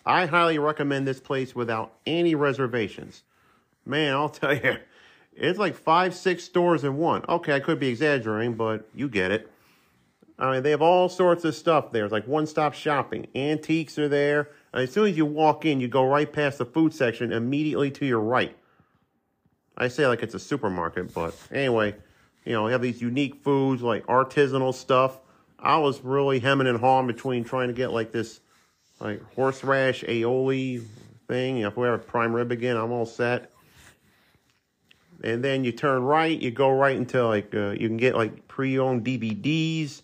I 0.06 0.26
highly 0.26 0.58
recommend 0.58 1.06
this 1.08 1.20
place 1.20 1.54
without 1.54 1.94
any 2.06 2.34
reservations. 2.34 3.24
Man, 3.84 4.12
I'll 4.12 4.28
tell 4.28 4.54
you, 4.54 4.76
it's 5.34 5.58
like 5.58 5.74
five, 5.74 6.14
six 6.14 6.44
stores 6.44 6.84
in 6.84 6.96
one. 6.96 7.24
Okay, 7.28 7.54
I 7.54 7.60
could 7.60 7.78
be 7.78 7.88
exaggerating, 7.88 8.54
but 8.54 8.88
you 8.94 9.08
get 9.08 9.30
it. 9.30 9.50
I 10.38 10.52
mean, 10.52 10.62
they 10.62 10.70
have 10.70 10.82
all 10.82 11.08
sorts 11.08 11.44
of 11.44 11.54
stuff 11.54 11.92
there. 11.92 12.04
It's 12.04 12.12
like 12.12 12.26
one-stop 12.26 12.72
shopping. 12.72 13.26
Antiques 13.34 13.98
are 13.98 14.08
there. 14.08 14.48
And 14.72 14.82
as 14.82 14.92
soon 14.92 15.08
as 15.08 15.16
you 15.16 15.26
walk 15.26 15.66
in, 15.66 15.80
you 15.80 15.88
go 15.88 16.04
right 16.04 16.30
past 16.32 16.58
the 16.58 16.64
food 16.64 16.94
section 16.94 17.32
immediately 17.32 17.90
to 17.92 18.06
your 18.06 18.20
right. 18.20 18.56
I 19.76 19.88
say 19.88 20.06
like 20.06 20.22
it's 20.22 20.34
a 20.34 20.38
supermarket, 20.38 21.14
but 21.14 21.34
anyway, 21.50 21.94
you 22.44 22.52
know, 22.52 22.66
you 22.66 22.72
have 22.72 22.82
these 22.82 23.00
unique 23.00 23.42
foods 23.42 23.82
like 23.82 24.06
artisanal 24.06 24.74
stuff. 24.74 25.18
I 25.58 25.78
was 25.78 26.00
really 26.02 26.38
hemming 26.38 26.66
and 26.66 26.78
hawing 26.78 27.06
between 27.06 27.44
trying 27.44 27.68
to 27.68 27.74
get 27.74 27.92
like 27.92 28.12
this 28.12 28.40
like 28.98 29.22
horseradish 29.34 30.04
aioli 30.04 30.84
thing. 31.28 31.56
You 31.56 31.62
know, 31.62 31.68
if 31.68 31.76
we 31.76 31.86
have 31.86 32.06
prime 32.06 32.34
rib 32.34 32.50
again, 32.50 32.76
I'm 32.76 32.92
all 32.92 33.06
set. 33.06 33.50
And 35.22 35.44
then 35.44 35.64
you 35.64 35.72
turn 35.72 36.02
right, 36.02 36.40
you 36.40 36.50
go 36.50 36.70
right 36.70 36.96
into 36.96 37.26
like 37.26 37.54
uh, 37.54 37.70
you 37.70 37.88
can 37.88 37.96
get 37.96 38.14
like 38.14 38.48
pre-owned 38.48 39.04
DVDs, 39.04 40.02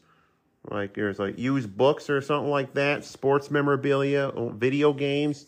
like 0.71 0.95
there's 0.95 1.19
like 1.19 1.39
used 1.39 1.77
books 1.77 2.11
or 2.11 2.21
something 2.21 2.51
like 2.51 2.75
that, 2.75 3.05
sports 3.05 3.51
memorabilia, 3.51 4.31
video 4.53 4.93
games. 4.93 5.47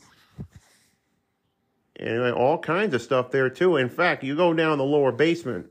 Anyway, 1.99 2.31
all 2.31 2.59
kinds 2.59 2.95
of 2.95 3.03
stuff 3.03 3.31
there 3.31 3.51
too. 3.51 3.77
In 3.77 3.89
fact, 3.89 4.23
you 4.23 4.37
go 4.37 4.55
down 4.55 4.79
the 4.79 4.85
lower 4.85 5.13
basement, 5.13 5.67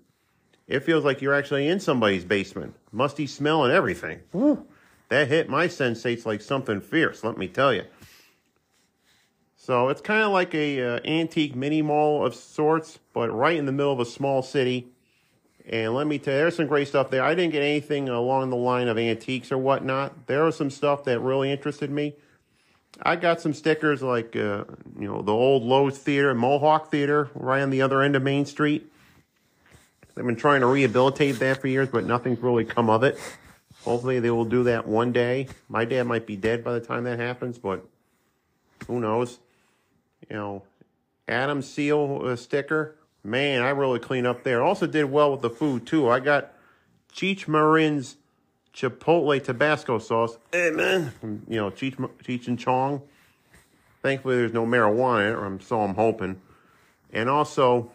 it 0.67 0.81
feels 0.81 1.05
like 1.05 1.21
you're 1.21 1.33
actually 1.33 1.67
in 1.67 1.79
somebody's 1.79 2.25
basement. 2.25 2.75
Musty 2.91 3.25
smell 3.25 3.63
and 3.63 3.73
everything. 3.73 4.19
That 5.09 5.29
hit 5.29 5.49
my 5.49 5.67
sensates 5.67 6.25
like 6.25 6.41
something 6.41 6.81
fierce, 6.81 7.23
let 7.23 7.37
me 7.37 7.47
tell 7.47 7.73
you. 7.73 7.83
So 9.67 9.89
it's 9.89 9.99
kind 9.99 10.23
of 10.23 10.31
like 10.31 10.55
a 10.55 10.81
uh, 10.81 10.99
antique 11.03 11.53
mini 11.53 11.81
mall 11.81 12.25
of 12.25 12.35
sorts, 12.35 12.99
but 13.11 13.29
right 13.31 13.57
in 13.57 13.65
the 13.65 13.73
middle 13.73 13.91
of 13.91 13.99
a 13.99 14.05
small 14.05 14.41
city. 14.41 14.87
And 15.67 15.93
let 15.93 16.07
me 16.07 16.19
tell 16.19 16.35
you, 16.35 16.39
there's 16.39 16.55
some 16.55 16.67
great 16.67 16.87
stuff 16.87 17.09
there. 17.09 17.21
I 17.21 17.35
didn't 17.35 17.51
get 17.51 17.63
anything 17.63 18.07
along 18.07 18.49
the 18.49 18.55
line 18.55 18.87
of 18.87 18.97
antiques 18.97 19.51
or 19.51 19.57
whatnot. 19.57 20.27
There 20.27 20.45
was 20.45 20.55
some 20.55 20.69
stuff 20.69 21.03
that 21.03 21.19
really 21.19 21.51
interested 21.51 21.91
me. 21.91 22.15
I 23.01 23.17
got 23.17 23.41
some 23.41 23.53
stickers 23.53 24.01
like, 24.01 24.37
uh, 24.37 24.63
you 24.97 25.09
know, 25.09 25.21
the 25.21 25.33
old 25.33 25.63
Lowe's 25.63 25.97
Theater, 25.97 26.33
Mohawk 26.33 26.89
Theater, 26.89 27.29
right 27.35 27.61
on 27.61 27.69
the 27.69 27.81
other 27.81 28.01
end 28.01 28.15
of 28.15 28.23
Main 28.23 28.45
Street. 28.45 28.89
They've 30.15 30.25
been 30.25 30.37
trying 30.37 30.61
to 30.61 30.67
rehabilitate 30.67 31.39
that 31.39 31.59
for 31.59 31.67
years, 31.67 31.89
but 31.89 32.05
nothing's 32.05 32.39
really 32.39 32.63
come 32.63 32.89
of 32.89 33.03
it. 33.03 33.19
Hopefully 33.83 34.21
they 34.21 34.31
will 34.31 34.45
do 34.45 34.63
that 34.63 34.87
one 34.87 35.11
day. 35.11 35.49
My 35.67 35.83
dad 35.83 36.03
might 36.03 36.25
be 36.25 36.37
dead 36.37 36.63
by 36.63 36.71
the 36.71 36.79
time 36.79 37.03
that 37.03 37.19
happens, 37.19 37.57
but 37.57 37.85
who 38.87 39.01
knows? 39.01 39.39
You 40.29 40.35
know, 40.35 40.63
Adam 41.27 41.61
Seal 41.61 42.21
uh, 42.23 42.35
sticker. 42.35 42.95
Man, 43.23 43.61
I 43.61 43.69
really 43.69 43.99
clean 43.99 44.25
up 44.25 44.43
there. 44.43 44.63
Also 44.63 44.87
did 44.87 45.05
well 45.05 45.31
with 45.31 45.41
the 45.41 45.49
food, 45.49 45.85
too. 45.85 46.09
I 46.09 46.19
got 46.19 46.53
Cheech 47.13 47.47
Marin's 47.47 48.15
Chipotle 48.73 49.43
Tabasco 49.43 49.99
sauce. 49.99 50.37
Hey, 50.51 50.69
man. 50.69 51.11
You 51.47 51.57
know, 51.57 51.71
Cheech, 51.71 51.95
Cheech 52.23 52.47
and 52.47 52.57
Chong. 52.57 53.01
Thankfully, 54.01 54.37
there's 54.37 54.53
no 54.53 54.65
marijuana 54.65 55.27
in 55.27 55.33
it, 55.33 55.35
or 55.35 55.59
so 55.61 55.81
I'm 55.81 55.95
hoping. 55.95 56.39
And 57.11 57.29
also, 57.29 57.91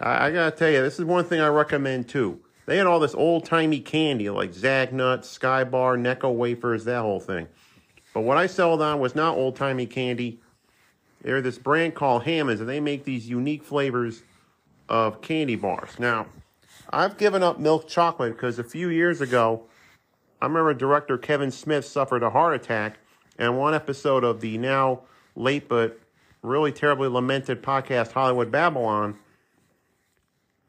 I, 0.00 0.26
I 0.26 0.30
gotta 0.32 0.56
tell 0.56 0.70
you, 0.70 0.82
this 0.82 0.98
is 0.98 1.04
one 1.04 1.24
thing 1.24 1.40
I 1.40 1.48
recommend 1.48 2.08
too. 2.08 2.40
They 2.66 2.78
had 2.78 2.86
all 2.86 3.00
this 3.00 3.14
old 3.14 3.44
timey 3.44 3.80
candy 3.80 4.30
like 4.30 4.52
Zagnut, 4.52 5.20
Skybar, 5.20 6.00
Necco 6.00 6.34
wafers, 6.34 6.84
that 6.84 7.02
whole 7.02 7.20
thing. 7.20 7.48
But 8.14 8.22
what 8.22 8.38
I 8.38 8.46
sold 8.46 8.80
on 8.80 9.00
was 9.00 9.14
not 9.14 9.36
old 9.36 9.56
timey 9.56 9.86
candy. 9.86 10.40
They're 11.22 11.40
this 11.40 11.58
brand 11.58 11.94
called 11.94 12.24
Hammond's, 12.24 12.60
and 12.60 12.68
they 12.68 12.80
make 12.80 13.04
these 13.04 13.28
unique 13.28 13.62
flavors 13.64 14.22
of 14.88 15.20
candy 15.22 15.56
bars. 15.56 15.98
Now, 15.98 16.26
I've 16.90 17.16
given 17.16 17.42
up 17.42 17.58
milk 17.58 17.88
chocolate 17.88 18.34
because 18.34 18.58
a 18.58 18.64
few 18.64 18.88
years 18.88 19.20
ago, 19.20 19.62
I 20.40 20.46
remember 20.46 20.74
director 20.74 21.16
Kevin 21.16 21.52
Smith 21.52 21.84
suffered 21.84 22.22
a 22.22 22.30
heart 22.30 22.54
attack, 22.54 22.98
and 23.38 23.56
one 23.56 23.74
episode 23.74 24.24
of 24.24 24.40
the 24.40 24.58
now 24.58 25.02
late 25.36 25.68
but 25.68 25.98
really 26.42 26.72
terribly 26.72 27.08
lamented 27.08 27.62
podcast 27.62 28.12
Hollywood 28.12 28.50
Babble-On, 28.50 29.16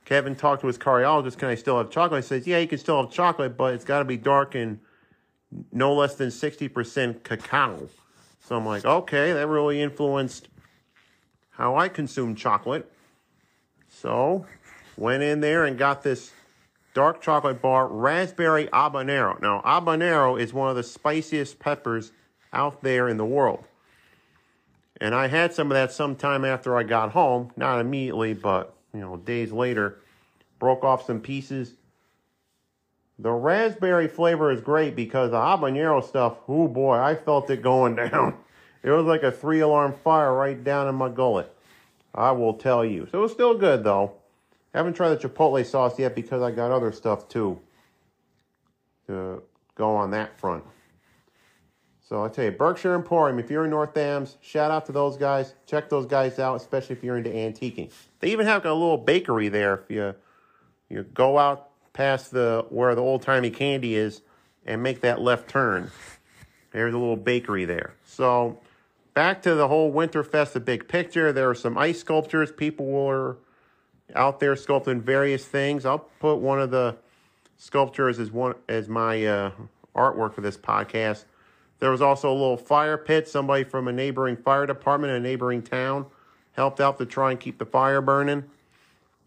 Kevin 0.06 0.36
talked 0.36 0.62
to 0.62 0.68
his 0.68 0.78
cardiologist, 0.78 1.38
can 1.38 1.50
I 1.50 1.56
still 1.56 1.78
have 1.78 1.90
chocolate? 1.90 2.24
He 2.24 2.28
says, 2.28 2.46
yeah, 2.46 2.60
you 2.60 2.68
can 2.68 2.78
still 2.78 3.02
have 3.02 3.12
chocolate, 3.12 3.58
but 3.58 3.74
it's 3.74 3.86
got 3.86 4.00
to 4.00 4.06
be 4.06 4.18
dark 4.18 4.54
and 4.54 4.80
no 5.72 5.94
less 5.94 6.16
than 6.16 6.30
60% 6.30 7.24
cacao. 7.24 7.90
So 8.44 8.58
I'm 8.58 8.66
like, 8.66 8.84
okay, 8.84 9.32
that 9.34 9.48
really 9.48 9.82
influenced 9.82 10.50
how 11.52 11.76
I 11.76 11.88
consume 11.88 12.36
chocolate. 12.36 12.92
So 13.88 14.46
went 14.98 15.24
in 15.24 15.40
there 15.40 15.64
and 15.66 15.78
got 15.78 16.04
this 16.04 16.32
dark 16.94 17.22
chocolate 17.22 17.62
bar, 17.62 17.88
raspberry 17.88 18.68
habanero. 18.68 19.42
Now, 19.42 19.62
habanero 19.66 20.40
is 20.40 20.54
one 20.54 20.70
of 20.70 20.76
the 20.76 20.84
spiciest 20.84 21.60
peppers 21.60 22.12
out 22.52 22.84
there 22.84 23.08
in 23.08 23.18
the 23.18 23.26
world. 23.26 23.64
And 25.00 25.16
I 25.16 25.28
had 25.28 25.54
some 25.54 25.72
of 25.72 25.76
that 25.76 25.92
sometime 25.92 26.46
after 26.46 26.78
I 26.78 26.84
got 26.84 27.12
home, 27.12 27.52
not 27.56 27.80
immediately, 27.80 28.34
but 28.34 28.76
you 28.94 29.00
know, 29.00 29.18
days 29.18 29.52
later, 29.52 30.00
broke 30.60 30.84
off 30.84 31.06
some 31.06 31.20
pieces. 31.20 31.74
The 33.20 33.32
raspberry 33.32 34.08
flavor 34.08 34.52
is 34.52 34.62
great 34.62 34.96
because 34.96 35.32
the 35.32 35.38
habanero 35.38 36.04
stuff, 36.04 36.38
oh 36.48 36.68
boy, 36.68 36.98
I 36.98 37.16
felt 37.16 37.50
it 37.50 37.62
going 37.62 37.96
down. 37.96 38.38
It 38.82 38.90
was 38.90 39.06
like 39.06 39.24
a 39.24 39.32
three 39.32 39.60
alarm 39.62 39.94
fire 40.04 40.34
right 40.34 40.62
down 40.62 40.88
in 40.88 40.96
my 40.96 41.10
gullet. 41.10 41.54
I 42.14 42.32
will 42.32 42.54
tell 42.54 42.84
you. 42.84 43.08
So 43.12 43.20
it 43.20 43.22
was 43.22 43.32
still 43.32 43.58
good 43.58 43.84
though. 43.84 44.14
I 44.74 44.80
Haven't 44.80 44.96
tried 44.96 45.10
the 45.10 45.30
chipotle 45.30 45.64
sauce 45.66 45.98
yet 46.00 46.16
because 46.16 46.42
I 46.42 46.52
got 46.52 46.72
other 46.72 46.92
stuff 46.92 47.30
too 47.30 47.60
to 49.08 49.44
go 49.76 49.96
on 49.96 50.12
that 50.12 50.38
front. 50.40 50.64
So 52.02 52.24
I 52.24 52.30
tell 52.30 52.46
you, 52.46 52.52
Berkshire 52.52 52.96
Emporium, 52.96 53.40
if 53.40 53.50
you're 53.50 53.64
in 53.64 53.72
North 53.72 53.96
Adams, 53.98 54.38
shout 54.42 54.70
out 54.70 54.86
to 54.88 54.92
those 54.92 55.18
guys. 55.18 55.56
Check 55.66 55.90
those 55.90 56.06
guys 56.06 56.38
out, 56.38 56.56
especially 56.56 56.96
if 56.96 57.04
you're 57.04 57.18
into 57.18 57.30
antiquing. 57.30 57.92
They 58.20 58.32
even 58.32 58.46
have 58.46 58.66
a 58.66 58.74
little 58.74 58.98
bakery 58.98 59.50
there 59.50 59.76
if 59.76 59.90
you 59.90 60.16
you 60.90 61.04
go 61.04 61.40
out 61.40 61.70
past 61.94 62.32
the 62.32 62.66
where 62.70 62.96
the 62.96 63.02
old 63.02 63.22
timey 63.22 63.50
candy 63.50 63.96
is 63.96 64.22
and 64.66 64.84
make 64.84 65.02
that 65.02 65.22
left 65.22 65.50
turn. 65.50 65.92
There's 66.72 66.94
a 66.94 66.98
little 66.98 67.18
bakery 67.18 67.66
there. 67.66 67.94
So 68.04 68.60
back 69.14 69.44
to 69.44 69.56
the 69.56 69.68
whole 69.68 69.94
Winterfest, 69.94 70.54
the 70.54 70.60
big 70.60 70.88
picture. 70.88 71.32
There 71.32 71.50
are 71.50 71.56
some 71.56 71.78
ice 71.78 72.00
sculptures. 72.00 72.52
People 72.52 72.88
were 72.88 73.38
out 74.16 74.40
there 74.40 74.56
sculpting 74.56 75.02
various 75.02 75.46
things. 75.46 75.86
I'll 75.86 76.00
put 76.20 76.38
one 76.38 76.60
of 76.60 76.72
the 76.72 76.98
sculptures 77.58 78.20
as 78.20 78.32
one 78.32 78.56
as 78.68 78.90
my 78.90 79.26
uh, 79.26 79.52
artwork 79.96 80.34
for 80.34 80.42
this 80.42 80.58
podcast. 80.58 81.26
There 81.80 81.92
was 81.92 82.02
also 82.02 82.32
a 82.32 82.34
little 82.34 82.58
fire 82.58 82.98
pit. 82.98 83.28
Somebody 83.28 83.64
from 83.64 83.88
a 83.88 83.92
neighboring 83.92 84.38
fire 84.38 84.66
department 84.66 85.12
in 85.12 85.18
a 85.18 85.20
neighboring 85.20 85.62
town 85.62 86.06
helped 86.54 86.80
out 86.80 86.98
to 86.98 87.06
try 87.06 87.32
and 87.32 87.40
keep 87.40 87.58
the 87.60 87.66
fire 87.66 88.02
burning. 88.02 88.46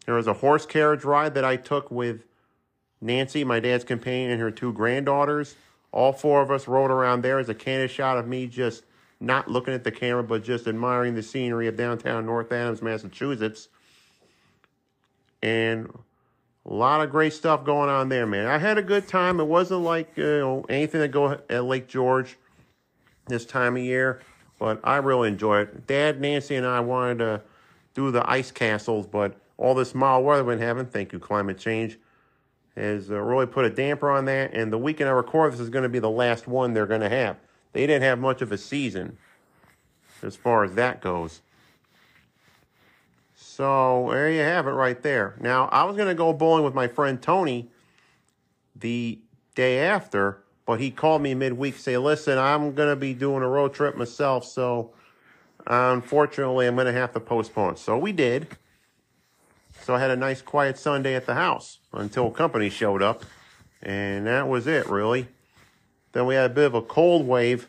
There 0.04 0.14
was 0.14 0.26
a 0.26 0.32
horse 0.32 0.66
carriage 0.66 1.04
ride 1.04 1.34
that 1.34 1.44
I 1.44 1.56
took 1.56 1.90
with 1.90 2.22
Nancy, 3.00 3.44
my 3.44 3.60
dad's 3.60 3.84
companion, 3.84 4.30
and 4.30 4.40
her 4.40 4.50
two 4.50 4.72
granddaughters. 4.72 5.54
All 5.92 6.12
four 6.12 6.42
of 6.42 6.50
us 6.50 6.68
rode 6.68 6.90
around 6.90 7.22
there 7.22 7.38
as 7.38 7.48
a 7.48 7.54
candid 7.54 7.90
shot 7.90 8.18
of 8.18 8.26
me 8.26 8.46
just 8.46 8.84
not 9.20 9.48
looking 9.48 9.74
at 9.74 9.84
the 9.84 9.90
camera, 9.90 10.22
but 10.22 10.44
just 10.44 10.66
admiring 10.66 11.14
the 11.14 11.22
scenery 11.22 11.68
of 11.68 11.76
downtown 11.76 12.26
North 12.26 12.52
Adams, 12.52 12.82
Massachusetts. 12.82 13.68
And 15.42 15.88
a 16.66 16.72
lot 16.72 17.00
of 17.00 17.10
great 17.10 17.32
stuff 17.32 17.64
going 17.64 17.88
on 17.88 18.08
there, 18.08 18.26
man. 18.26 18.46
I 18.46 18.58
had 18.58 18.78
a 18.78 18.82
good 18.82 19.06
time. 19.06 19.40
It 19.40 19.44
wasn't 19.44 19.82
like 19.82 20.16
you 20.16 20.24
know 20.24 20.66
anything 20.68 21.00
that 21.00 21.08
go 21.08 21.38
at 21.48 21.64
Lake 21.64 21.86
George 21.86 22.36
this 23.28 23.46
time 23.46 23.76
of 23.76 23.82
year, 23.82 24.20
but 24.58 24.80
I 24.82 24.96
really 24.96 25.28
enjoyed 25.28 25.68
it. 25.68 25.86
Dad, 25.86 26.20
Nancy, 26.20 26.56
and 26.56 26.66
I 26.66 26.80
wanted 26.80 27.18
to 27.18 27.42
do 27.94 28.10
the 28.10 28.28
ice 28.28 28.50
castles, 28.50 29.06
but 29.06 29.36
all 29.56 29.74
this 29.74 29.94
mild 29.94 30.24
weather 30.24 30.44
we've 30.44 30.58
been 30.58 30.66
having, 30.66 30.86
thank 30.86 31.12
you, 31.12 31.18
climate 31.18 31.58
change, 31.58 31.98
has 32.76 33.10
uh, 33.10 33.20
really 33.20 33.46
put 33.46 33.64
a 33.64 33.70
damper 33.70 34.10
on 34.10 34.26
that. 34.26 34.52
And 34.52 34.72
the 34.72 34.78
weekend 34.78 35.08
I 35.08 35.12
record 35.12 35.52
this 35.52 35.60
is 35.60 35.70
going 35.70 35.84
to 35.84 35.88
be 35.88 35.98
the 35.98 36.10
last 36.10 36.46
one 36.46 36.74
they're 36.74 36.86
going 36.86 37.00
to 37.00 37.08
have. 37.08 37.36
They 37.72 37.86
didn't 37.86 38.02
have 38.02 38.18
much 38.18 38.42
of 38.42 38.52
a 38.52 38.58
season 38.58 39.18
as 40.22 40.36
far 40.36 40.64
as 40.64 40.74
that 40.74 41.00
goes. 41.00 41.40
So 43.34 44.08
there 44.10 44.30
you 44.30 44.40
have 44.40 44.66
it 44.66 44.72
right 44.72 45.00
there. 45.02 45.36
Now, 45.40 45.66
I 45.68 45.84
was 45.84 45.96
going 45.96 46.08
to 46.08 46.14
go 46.14 46.32
bowling 46.32 46.64
with 46.64 46.74
my 46.74 46.88
friend 46.88 47.20
Tony 47.20 47.70
the 48.74 49.18
day 49.54 49.78
after, 49.78 50.42
but 50.66 50.80
he 50.80 50.90
called 50.90 51.22
me 51.22 51.34
midweek 51.34 51.76
say, 51.76 51.96
listen, 51.96 52.38
I'm 52.38 52.74
going 52.74 52.90
to 52.90 52.96
be 52.96 53.14
doing 53.14 53.42
a 53.42 53.48
road 53.48 53.72
trip 53.72 53.96
myself, 53.96 54.44
so 54.44 54.92
unfortunately 55.66 56.66
I'm 56.66 56.74
going 56.74 56.86
to 56.86 56.92
have 56.92 57.12
to 57.12 57.20
postpone. 57.20 57.76
So 57.76 57.96
we 57.96 58.12
did. 58.12 58.56
So 59.86 59.94
I 59.94 60.00
had 60.00 60.10
a 60.10 60.16
nice 60.16 60.42
quiet 60.42 60.76
Sunday 60.76 61.14
at 61.14 61.26
the 61.26 61.34
house 61.34 61.78
until 61.92 62.28
company 62.32 62.70
showed 62.70 63.02
up. 63.02 63.22
And 63.80 64.26
that 64.26 64.48
was 64.48 64.66
it, 64.66 64.88
really. 64.88 65.28
Then 66.10 66.26
we 66.26 66.34
had 66.34 66.50
a 66.50 66.54
bit 66.54 66.64
of 66.64 66.74
a 66.74 66.82
cold 66.82 67.24
wave 67.24 67.68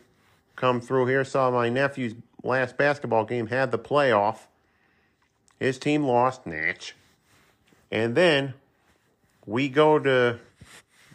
come 0.56 0.80
through 0.80 1.06
here. 1.06 1.24
Saw 1.24 1.52
my 1.52 1.68
nephew's 1.68 2.14
last 2.42 2.76
basketball 2.76 3.24
game 3.24 3.46
had 3.46 3.70
the 3.70 3.78
playoff. 3.78 4.48
His 5.60 5.78
team 5.78 6.02
lost, 6.02 6.44
Natch. 6.44 6.96
And 7.92 8.16
then 8.16 8.54
we 9.46 9.68
go 9.68 10.00
to 10.00 10.40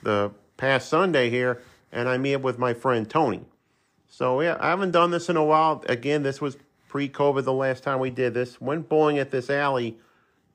the 0.03 0.31
past 0.55 0.87
Sunday 0.87 1.29
here, 1.29 1.61
and 1.91 2.07
I 2.07 2.17
meet 2.17 2.35
up 2.35 2.43
with 2.43 2.57
my 2.57 2.73
friend 2.73 3.09
Tony. 3.09 3.41
So 4.07 4.39
yeah, 4.39 4.55
I 4.57 4.69
haven't 4.69 4.91
done 4.91 5.11
this 5.11 5.27
in 5.27 5.35
a 5.35 5.43
while. 5.43 5.83
Again, 5.89 6.23
this 6.23 6.39
was 6.39 6.55
pre-COVID 6.87 7.43
the 7.43 7.51
last 7.51 7.83
time 7.83 7.99
we 7.99 8.09
did 8.09 8.33
this. 8.33 8.61
Went 8.61 8.87
bowling 8.87 9.19
at 9.19 9.31
this 9.31 9.49
alley 9.49 9.97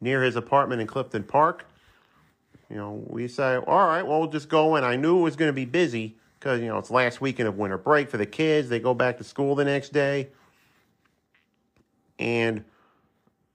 near 0.00 0.22
his 0.22 0.36
apartment 0.36 0.80
in 0.80 0.86
Clifton 0.86 1.24
Park. 1.24 1.66
You 2.70 2.76
know, 2.76 3.02
we 3.06 3.28
say, 3.28 3.56
all 3.56 3.86
right, 3.86 4.06
well, 4.06 4.20
we'll 4.20 4.30
just 4.30 4.48
go 4.48 4.76
in. 4.76 4.84
I 4.84 4.96
knew 4.96 5.18
it 5.18 5.22
was 5.22 5.36
going 5.36 5.48
to 5.48 5.54
be 5.54 5.64
busy 5.64 6.16
because, 6.38 6.60
you 6.60 6.66
know, 6.66 6.78
it's 6.78 6.90
last 6.90 7.20
weekend 7.20 7.48
of 7.48 7.56
winter 7.56 7.78
break 7.78 8.10
for 8.10 8.18
the 8.18 8.26
kids. 8.26 8.68
They 8.68 8.78
go 8.78 8.94
back 8.94 9.18
to 9.18 9.24
school 9.24 9.54
the 9.54 9.64
next 9.64 9.92
day. 9.92 10.28
And 12.18 12.64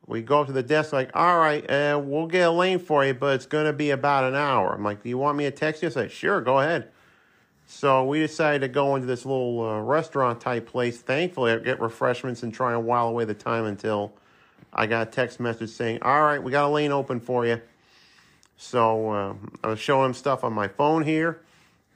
we 0.08 0.22
go 0.22 0.42
up 0.42 0.48
to 0.48 0.54
the 0.54 0.64
desk 0.64 0.94
like, 0.94 1.12
all 1.14 1.38
right, 1.38 1.70
uh, 1.70 2.02
we'll 2.04 2.28
get 2.28 2.48
a 2.48 2.52
lane 2.52 2.80
for 2.80 3.06
you, 3.06 3.14
but 3.14 3.36
it's 3.36 3.46
going 3.46 3.66
to 3.66 3.74
be 3.74 3.92
about 3.92 4.24
an 4.24 4.36
hour. 4.36 4.74
I'm 4.74 4.84
like, 4.84 5.04
do 5.04 5.10
you 5.10 5.18
want 5.18 5.38
me 5.38 5.46
to 5.46 5.52
text 5.52 5.82
you? 5.82 5.90
I 5.90 5.92
said, 5.92 6.12
sure, 6.12 6.42
go 6.42 6.60
ahead. 6.60 6.90
So 7.66 8.04
we 8.04 8.20
decided 8.20 8.62
to 8.62 8.68
go 8.68 8.96
into 8.96 9.08
this 9.08 9.26
little 9.26 9.62
uh, 9.62 9.80
restaurant 9.80 10.42
type 10.42 10.68
place. 10.68 11.02
Thankfully, 11.02 11.52
I 11.52 11.58
get 11.60 11.80
refreshments 11.80 12.44
and 12.44 12.54
try 12.54 12.74
and 12.74 12.86
while 12.86 13.08
away 13.08 13.26
the 13.26 13.34
time 13.34 13.66
until 13.66 14.14
I 14.74 14.88
got 14.88 15.08
a 15.08 15.12
text 15.12 15.40
message 15.40 15.70
saying, 15.70 16.00
all 16.02 16.22
right, 16.22 16.42
we 16.42 16.52
got 16.52 16.66
a 16.66 16.70
lane 16.70 16.92
open 16.92 17.20
for 17.20 17.46
you. 17.46 17.62
So 18.58 19.10
uh, 19.12 19.34
I 19.64 19.68
was 19.68 19.80
showing 19.80 20.08
him 20.08 20.14
stuff 20.14 20.44
on 20.44 20.54
my 20.54 20.68
phone 20.68 21.04
here. 21.04 21.42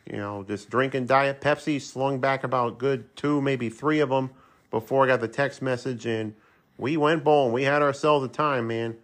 You 0.06 0.18
know, 0.18 0.44
just 0.44 0.70
drinking 0.70 1.08
Diet 1.08 1.42
Pepsi, 1.42 1.82
slung 1.82 2.20
back 2.20 2.44
about 2.44 2.78
good 2.78 3.16
two, 3.16 3.42
maybe 3.42 3.70
three 3.70 4.00
of 4.00 4.10
them 4.10 4.30
before 4.72 5.04
I 5.04 5.08
got 5.08 5.22
the 5.22 5.28
text 5.28 5.62
message. 5.62 6.06
And 6.06 6.36
we 6.78 6.98
went 6.98 7.24
bowling. 7.24 7.52
We 7.52 7.64
had 7.64 7.82
ourselves 7.82 8.26
a 8.26 8.30
time, 8.30 8.68
man. 8.68 8.96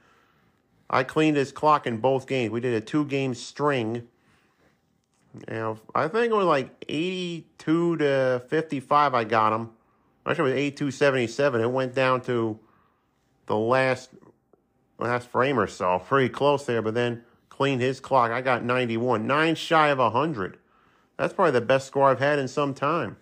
I 0.89 1.03
cleaned 1.03 1.37
his 1.37 1.51
clock 1.51 1.87
in 1.87 1.97
both 1.97 2.27
games. 2.27 2.51
We 2.51 2.61
did 2.61 2.73
a 2.73 2.81
two 2.81 3.05
game 3.05 3.33
string. 3.33 4.07
You 5.47 5.53
know, 5.53 5.79
I 5.95 6.07
think 6.07 6.31
it 6.31 6.35
was 6.35 6.45
like 6.45 6.69
82 6.87 7.97
to 7.97 8.43
55 8.47 9.13
I 9.15 9.23
got 9.23 9.51
him. 9.51 9.71
Actually, 10.25 10.51
it 10.51 10.53
was 10.53 10.61
82 10.61 10.91
77. 10.91 11.61
It 11.61 11.71
went 11.71 11.95
down 11.95 12.21
to 12.21 12.59
the 13.45 13.57
last 13.57 14.09
last 14.99 15.27
frame 15.27 15.59
or 15.59 15.67
so. 15.67 15.99
Pretty 15.99 16.29
close 16.29 16.65
there, 16.65 16.81
but 16.81 16.93
then 16.93 17.23
cleaned 17.49 17.81
his 17.81 17.99
clock. 17.99 18.31
I 18.31 18.41
got 18.41 18.63
91, 18.63 19.27
nine 19.27 19.55
shy 19.55 19.89
of 19.89 19.99
100. 19.99 20.57
That's 21.17 21.33
probably 21.33 21.51
the 21.51 21.61
best 21.61 21.87
score 21.87 22.09
I've 22.09 22.19
had 22.19 22.39
in 22.39 22.47
some 22.47 22.73
time. 22.73 23.17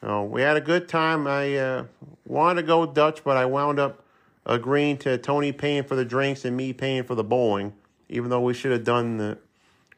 So 0.00 0.24
we 0.24 0.42
had 0.42 0.56
a 0.56 0.60
good 0.60 0.88
time. 0.88 1.26
I 1.26 1.56
uh, 1.56 1.84
wanted 2.26 2.62
to 2.62 2.66
go 2.66 2.86
Dutch, 2.86 3.24
but 3.24 3.36
I 3.36 3.46
wound 3.46 3.78
up 3.78 4.04
agreeing 4.44 4.98
to 4.98 5.18
Tony 5.18 5.52
paying 5.52 5.84
for 5.84 5.96
the 5.96 6.04
drinks 6.04 6.44
and 6.44 6.56
me 6.56 6.72
paying 6.72 7.04
for 7.04 7.14
the 7.14 7.24
bowling, 7.24 7.72
even 8.08 8.30
though 8.30 8.40
we 8.40 8.54
should 8.54 8.72
have 8.72 8.84
done 8.84 9.16
the 9.16 9.38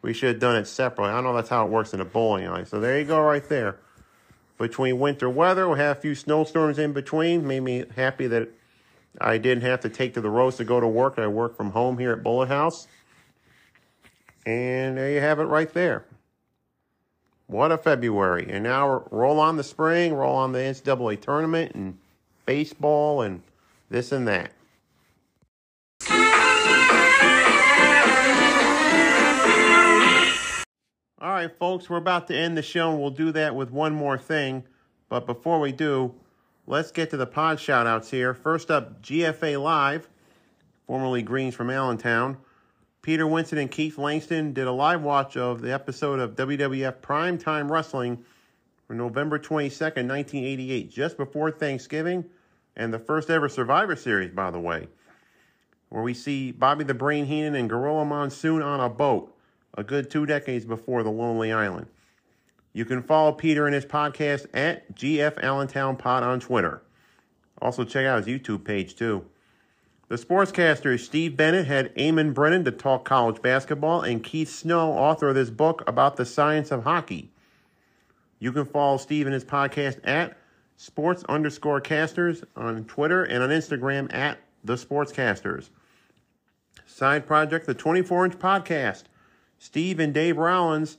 we 0.01 0.13
should 0.15 0.29
have 0.29 0.39
done 0.39 0.55
it 0.55 0.67
separately. 0.67 1.13
I 1.13 1.21
know 1.21 1.35
that's 1.35 1.49
how 1.49 1.67
it 1.67 1.71
works 1.71 1.93
in 1.93 2.01
a 2.01 2.05
bowling 2.05 2.45
alley. 2.45 2.65
So 2.65 2.79
there 2.79 3.01
you 3.01 3.05
go, 3.05 3.21
right 3.21 3.47
there. 3.49 3.81
Between 4.57 5.01
winter 5.01 5.29
weather, 5.29 5.69
we 5.69 5.79
had 5.79 5.97
a 5.97 6.01
few 6.01 6.15
snowstorms 6.15 6.79
in 6.79 6.93
between. 6.93 7.47
Made 7.47 7.61
me 7.61 7.85
happy 7.97 8.29
that 8.29 8.49
I 9.21 9.39
didn't 9.39 9.65
have 9.65 9.81
to 9.81 9.89
take 9.89 10.15
to 10.15 10.21
the 10.21 10.31
roads 10.31 10.57
to 10.57 10.65
go 10.65 10.81
to 10.81 10.87
work. 10.87 11.19
I 11.19 11.27
work 11.27 11.57
from 11.57 11.71
home 11.71 11.99
here 11.99 12.13
at 12.13 12.23
Bullitt 12.23 12.49
House. 12.49 12.87
And 14.47 14.97
there 14.97 15.11
you 15.11 15.21
have 15.21 15.41
it 15.41 15.45
right 15.45 15.73
there. 15.73 16.05
What 17.47 17.73
a 17.73 17.79
February. 17.79 18.47
And 18.51 18.65
now 18.65 19.05
roll 19.11 19.41
on 19.41 19.57
the 19.57 19.65
spring, 19.65 20.13
roll 20.15 20.37
on 20.37 20.53
the 20.53 20.59
NCAA 20.59 21.21
tournament 21.21 21.75
and 21.75 21.99
baseball 22.47 23.23
and 23.23 23.43
this 23.91 24.13
and 24.13 24.29
that. 24.29 24.53
All 31.21 31.31
right, 31.31 31.51
folks, 31.51 31.91
we're 31.91 31.97
about 31.97 32.29
to 32.29 32.37
end 32.37 32.57
the 32.57 32.63
show, 32.63 32.93
and 32.93 33.01
we'll 33.01 33.11
do 33.11 33.33
that 33.33 33.55
with 33.55 33.71
one 33.71 33.93
more 33.93 34.17
thing. 34.17 34.65
But 35.09 35.27
before 35.27 35.59
we 35.59 35.73
do, 35.73 36.15
let's 36.69 36.91
get 36.93 37.09
to 37.11 37.17
the 37.17 37.27
pod 37.27 37.59
shout 37.59 37.87
outs 37.87 38.11
here. 38.11 38.35
First 38.35 38.71
up, 38.71 39.03
GFA 39.03 39.61
Live, 39.61 40.09
formerly 40.87 41.23
Greens 41.23 41.55
from 41.55 41.71
Allentown. 41.71 42.37
Peter 43.01 43.27
Winston 43.27 43.59
and 43.59 43.71
Keith 43.71 43.97
Langston 43.97 44.53
did 44.53 44.67
a 44.67 44.73
live 44.73 45.03
watch 45.03 45.37
of 45.37 45.63
the 45.63 45.73
episode 45.73 46.21
of 46.21 46.37
WWF 46.37 46.97
Primetime 47.01 47.71
Wrestling 47.71 48.23
for 48.87 48.93
November 48.93 49.39
22nd, 49.39 50.07
1988, 50.07 50.91
just 50.91 51.17
before 51.17 51.51
Thanksgiving, 51.51 52.27
and 52.77 52.93
the 52.93 52.99
first 52.99 53.31
ever 53.31 53.49
Survivor 53.49 53.97
Series, 53.97 54.33
by 54.33 54.51
the 54.51 54.61
way, 54.61 54.89
where 55.89 56.03
we 56.03 56.13
see 56.13 56.53
Bobby 56.53 56.85
the 56.85 56.93
Brain 56.93 57.25
Heenan 57.25 57.55
and 57.55 57.71
Gorilla 57.71 58.05
Monsoon 58.05 58.61
on 58.61 58.81
a 58.81 58.91
boat, 58.91 59.35
a 59.75 59.83
good 59.83 60.11
two 60.11 60.27
decades 60.27 60.67
before 60.67 61.03
The 61.03 61.11
Lonely 61.11 61.51
Island. 61.51 61.87
You 62.73 62.85
can 62.85 63.03
follow 63.03 63.33
Peter 63.33 63.67
and 63.67 63.75
his 63.75 63.87
podcast 63.87 64.47
at 64.55 64.95
GF 64.95 65.43
Allentown 65.43 65.97
Pod 65.97 66.23
on 66.23 66.41
Twitter. 66.41 66.83
Also, 67.61 67.85
check 67.85 68.07
out 68.07 68.25
his 68.25 68.41
YouTube 68.41 68.65
page, 68.65 68.95
too. 68.95 69.25
The 70.09 70.17
sportscaster 70.17 70.99
Steve 70.99 71.37
Bennett 71.37 71.67
had 71.67 71.95
Eamonn 71.97 72.33
Brennan 72.33 72.65
to 72.65 72.71
talk 72.71 73.05
college 73.05 73.43
basketball, 73.43 74.03
and 74.03 74.23
Keith 74.23 74.49
Snow, 74.49 74.93
author 74.93 75.29
of 75.29 75.35
this 75.35 75.51
book 75.51 75.83
about 75.87 76.17
the 76.17 76.25
science 76.25 76.71
of 76.71 76.85
hockey. 76.85 77.31
You 78.39 78.53
can 78.53 78.65
follow 78.65 78.97
Steve 78.97 79.27
and 79.27 79.35
his 79.35 79.45
podcast 79.45 79.99
at 80.05 80.37
sports 80.77 81.25
underscore 81.29 81.81
casters 81.81 82.45
on 82.57 82.85
Twitter 82.85 83.25
and 83.25 83.43
on 83.43 83.51
Instagram 83.51 84.13
at 84.15 84.39
the 84.65 84.77
sportscasters. 84.77 85.71
Side 86.87 87.27
project, 87.27 87.67
the 87.67 87.75
24 87.75 88.27
inch 88.27 88.39
podcast. 88.39 89.05
Steve 89.59 89.99
and 89.99 90.15
Dave 90.15 90.39
Rollins 90.39 90.99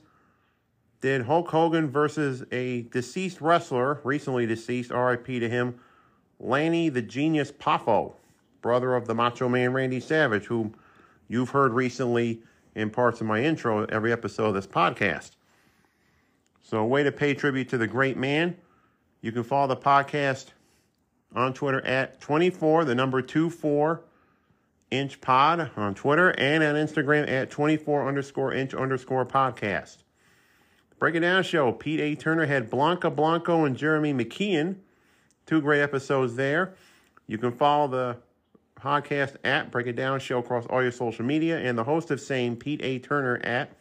did 1.00 1.22
Hulk 1.22 1.48
Hogan 1.48 1.90
versus 1.90 2.44
a 2.52 2.82
deceased 2.82 3.40
wrestler, 3.40 4.00
recently 4.04 4.46
deceased, 4.46 4.90
RIP 4.90 5.26
to 5.26 5.48
him, 5.48 5.80
Lanny 6.38 6.88
the 6.88 7.02
Genius 7.02 7.50
Poffo, 7.50 8.14
brother 8.60 8.94
of 8.94 9.06
the 9.06 9.14
Macho 9.14 9.48
Man 9.48 9.72
Randy 9.72 10.00
Savage, 10.00 10.46
whom 10.46 10.74
you've 11.28 11.50
heard 11.50 11.72
recently 11.72 12.42
in 12.74 12.90
parts 12.90 13.20
of 13.20 13.26
my 13.26 13.42
intro 13.42 13.84
every 13.86 14.12
episode 14.12 14.48
of 14.48 14.54
this 14.54 14.66
podcast. 14.66 15.32
So, 16.62 16.78
a 16.78 16.86
way 16.86 17.02
to 17.02 17.12
pay 17.12 17.34
tribute 17.34 17.68
to 17.70 17.78
the 17.78 17.86
great 17.86 18.16
man. 18.16 18.56
You 19.22 19.32
can 19.32 19.42
follow 19.42 19.68
the 19.68 19.76
podcast 19.76 20.48
on 21.34 21.52
Twitter 21.52 21.84
at 21.84 22.20
24, 22.20 22.84
the 22.84 22.94
number 22.94 23.22
24 23.22 24.02
inch 24.90 25.20
pod 25.20 25.70
on 25.76 25.94
Twitter 25.94 26.30
and 26.38 26.64
on 26.64 26.74
Instagram 26.74 27.28
at 27.28 27.50
24 27.50 28.08
underscore 28.08 28.52
inch 28.52 28.74
underscore 28.74 29.24
podcast. 29.24 29.98
Break 31.00 31.14
It 31.14 31.20
Down 31.20 31.42
Show, 31.42 31.72
Pete 31.72 31.98
A. 31.98 32.14
Turner 32.14 32.44
had 32.44 32.68
Blanca 32.68 33.08
Blanco 33.08 33.64
and 33.64 33.74
Jeremy 33.74 34.12
McKeon. 34.12 34.76
Two 35.46 35.62
great 35.62 35.80
episodes 35.80 36.36
there. 36.36 36.74
You 37.26 37.38
can 37.38 37.52
follow 37.52 37.88
the 37.88 38.18
podcast 38.78 39.36
at 39.42 39.70
Break 39.70 39.86
It 39.86 39.96
Down 39.96 40.20
Show 40.20 40.40
across 40.40 40.66
all 40.66 40.82
your 40.82 40.92
social 40.92 41.24
media 41.24 41.58
and 41.58 41.78
the 41.78 41.84
host 41.84 42.10
of 42.10 42.20
same, 42.20 42.54
Pete 42.54 42.82
A. 42.82 42.98
Turner, 42.98 43.40
at 43.42 43.72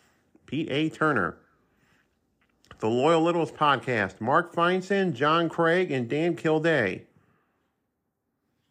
Pete 0.46 0.70
A. 0.72 0.88
Turner. 0.88 1.36
The 2.80 2.88
Loyal 2.88 3.22
Littles 3.22 3.52
podcast, 3.52 4.22
Mark 4.22 4.56
Feinsand, 4.56 5.12
John 5.12 5.50
Craig, 5.50 5.92
and 5.92 6.08
Dan 6.08 6.38
Kilday. 6.38 7.02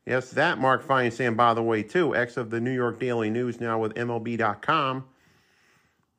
Yes, 0.07 0.31
that 0.31 0.59
Mark 0.59 0.87
Feinsand, 0.87 1.37
by 1.37 1.53
the 1.53 1.63
way, 1.63 1.83
too, 1.83 2.17
ex 2.17 2.39
of 2.39 2.49
the 2.49 2.63
New 2.63 2.73
York 2.73 2.99
Daily 2.99 3.29
News, 3.29 3.61
now 3.61 3.79
with 3.79 3.93
MLB.com. 3.93 5.05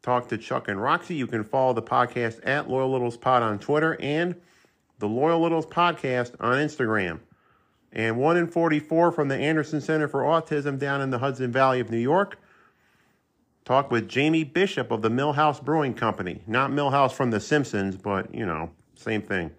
Talk 0.02 0.30
to 0.30 0.38
Chuck 0.38 0.68
and 0.68 0.82
Roxy. 0.82 1.16
You 1.16 1.28
can 1.28 1.44
follow 1.44 1.74
the 1.74 1.82
podcast 1.82 2.40
at 2.44 2.70
Loyal 2.70 2.92
Littles 2.92 3.18
Pod 3.18 3.44
on 3.44 3.60
Twitter 3.60 3.98
and 4.00 4.36
the 5.00 5.08
Loyal 5.08 5.42
Littles 5.42 5.66
Podcast 5.66 6.36
on 6.40 6.58
Instagram. 6.58 7.20
And 7.92 8.18
1 8.18 8.38
in 8.38 8.48
44 8.48 9.12
from 9.12 9.28
the 9.28 9.38
Anderson 9.38 9.82
Center 9.82 10.08
for 10.08 10.22
Autism 10.22 10.78
down 10.78 11.02
in 11.02 11.10
the 11.10 11.20
Hudson 11.20 11.52
Valley 11.52 11.80
of 11.80 11.90
New 11.90 11.98
York. 11.98 12.38
Talk 13.66 13.92
with 13.92 14.08
Jamie 14.08 14.44
Bishop 14.44 14.92
of 14.92 15.02
the 15.02 15.10
Millhouse 15.10 15.64
Brewing 15.64 15.94
Company. 15.94 16.42
Not 16.48 16.72
Milhouse 16.72 17.12
from 17.12 17.32
The 17.32 17.40
Simpsons, 17.40 17.98
but, 17.98 18.34
you 18.34 18.46
know, 18.46 18.72
same 18.96 19.22
thing 19.22 19.52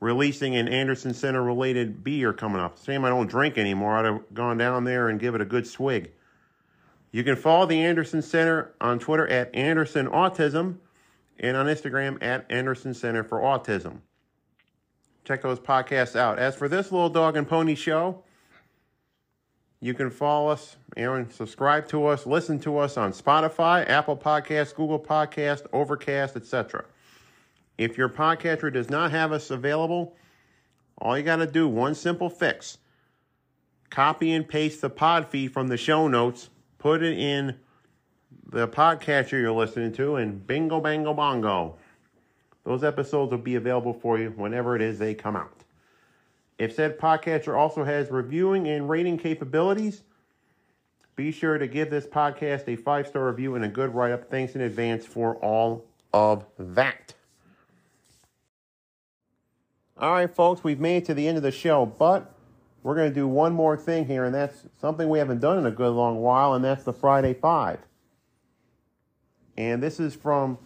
releasing 0.00 0.56
an 0.56 0.68
Anderson 0.68 1.12
Center 1.12 1.42
related 1.42 2.04
beer 2.04 2.32
coming 2.32 2.60
up. 2.60 2.78
Same, 2.78 3.04
I 3.04 3.08
don't 3.08 3.28
drink 3.28 3.58
anymore. 3.58 3.96
I'd 3.96 4.04
have 4.04 4.34
gone 4.34 4.58
down 4.58 4.84
there 4.84 5.08
and 5.08 5.18
give 5.18 5.34
it 5.34 5.40
a 5.40 5.44
good 5.44 5.66
swig. 5.66 6.12
You 7.10 7.24
can 7.24 7.36
follow 7.36 7.66
the 7.66 7.82
Anderson 7.84 8.22
Center 8.22 8.74
on 8.80 8.98
Twitter 8.98 9.26
at 9.28 9.54
Anderson 9.54 10.06
Autism 10.08 10.78
and 11.38 11.56
on 11.56 11.66
Instagram 11.66 12.22
at 12.22 12.46
Anderson 12.50 12.94
Center 12.94 13.24
for 13.24 13.38
Autism. 13.40 14.00
Check 15.24 15.42
those 15.42 15.60
podcasts 15.60 16.16
out. 16.16 16.38
As 16.38 16.54
for 16.56 16.68
this 16.68 16.92
little 16.92 17.10
dog 17.10 17.36
and 17.36 17.48
pony 17.48 17.74
show, 17.74 18.24
You 19.80 19.94
can 19.94 20.10
follow 20.10 20.48
us 20.50 20.76
and 20.96 21.32
subscribe 21.32 21.86
to 21.88 22.06
us, 22.06 22.26
listen 22.26 22.58
to 22.60 22.78
us 22.78 22.96
on 22.96 23.12
Spotify, 23.12 23.88
Apple 23.88 24.16
Podcasts, 24.16 24.74
Google 24.74 24.98
Podcast, 24.98 25.66
Overcast, 25.72 26.34
etc. 26.36 26.84
If 27.76 27.96
your 27.96 28.08
podcatcher 28.08 28.72
does 28.72 28.90
not 28.90 29.12
have 29.12 29.30
us 29.30 29.50
available, 29.52 30.16
all 31.00 31.16
you 31.16 31.22
got 31.22 31.36
to 31.36 31.46
do, 31.46 31.68
one 31.68 31.94
simple 31.94 32.28
fix. 32.28 32.78
Copy 33.88 34.32
and 34.32 34.48
paste 34.48 34.80
the 34.80 34.90
pod 34.90 35.28
feed 35.28 35.52
from 35.52 35.68
the 35.68 35.76
show 35.76 36.08
notes, 36.08 36.50
put 36.78 37.02
it 37.02 37.18
in 37.18 37.56
the 38.50 38.66
podcatcher 38.66 39.32
you're 39.32 39.52
listening 39.52 39.92
to, 39.92 40.16
and 40.16 40.46
bingo, 40.46 40.80
bango, 40.80 41.12
bongo. 41.12 41.76
Those 42.64 42.84
episodes 42.84 43.30
will 43.30 43.38
be 43.38 43.56
available 43.56 43.94
for 43.94 44.18
you 44.18 44.30
whenever 44.30 44.76
it 44.76 44.82
is 44.82 44.98
they 44.98 45.14
come 45.14 45.36
out. 45.36 45.64
If 46.58 46.74
said 46.74 46.98
podcatcher 46.98 47.56
also 47.56 47.84
has 47.84 48.10
reviewing 48.10 48.66
and 48.68 48.88
rating 48.88 49.18
capabilities, 49.18 50.02
be 51.14 51.32
sure 51.32 51.58
to 51.58 51.66
give 51.66 51.90
this 51.90 52.06
podcast 52.06 52.68
a 52.68 52.76
five 52.76 53.06
star 53.06 53.26
review 53.26 53.54
and 53.54 53.64
a 53.64 53.68
good 53.68 53.94
write 53.94 54.12
up. 54.12 54.30
Thanks 54.30 54.54
in 54.54 54.60
advance 54.60 55.06
for 55.06 55.36
all 55.36 55.84
of 56.12 56.44
that. 56.58 57.14
All 59.96 60.12
right, 60.12 60.32
folks, 60.32 60.62
we've 60.62 60.78
made 60.78 60.98
it 60.98 61.04
to 61.06 61.14
the 61.14 61.26
end 61.26 61.36
of 61.36 61.42
the 61.42 61.50
show, 61.50 61.86
but 61.86 62.32
we're 62.82 62.94
going 62.94 63.08
to 63.08 63.14
do 63.14 63.26
one 63.26 63.52
more 63.52 63.76
thing 63.76 64.06
here, 64.06 64.24
and 64.24 64.34
that's 64.34 64.64
something 64.80 65.08
we 65.08 65.18
haven't 65.18 65.40
done 65.40 65.58
in 65.58 65.66
a 65.66 65.70
good 65.70 65.92
long 65.92 66.20
while, 66.20 66.54
and 66.54 66.64
that's 66.64 66.84
the 66.84 66.92
Friday 66.92 67.34
Five. 67.34 67.80
And 69.56 69.82
this 69.82 69.98
is 69.98 70.14
from 70.14 70.58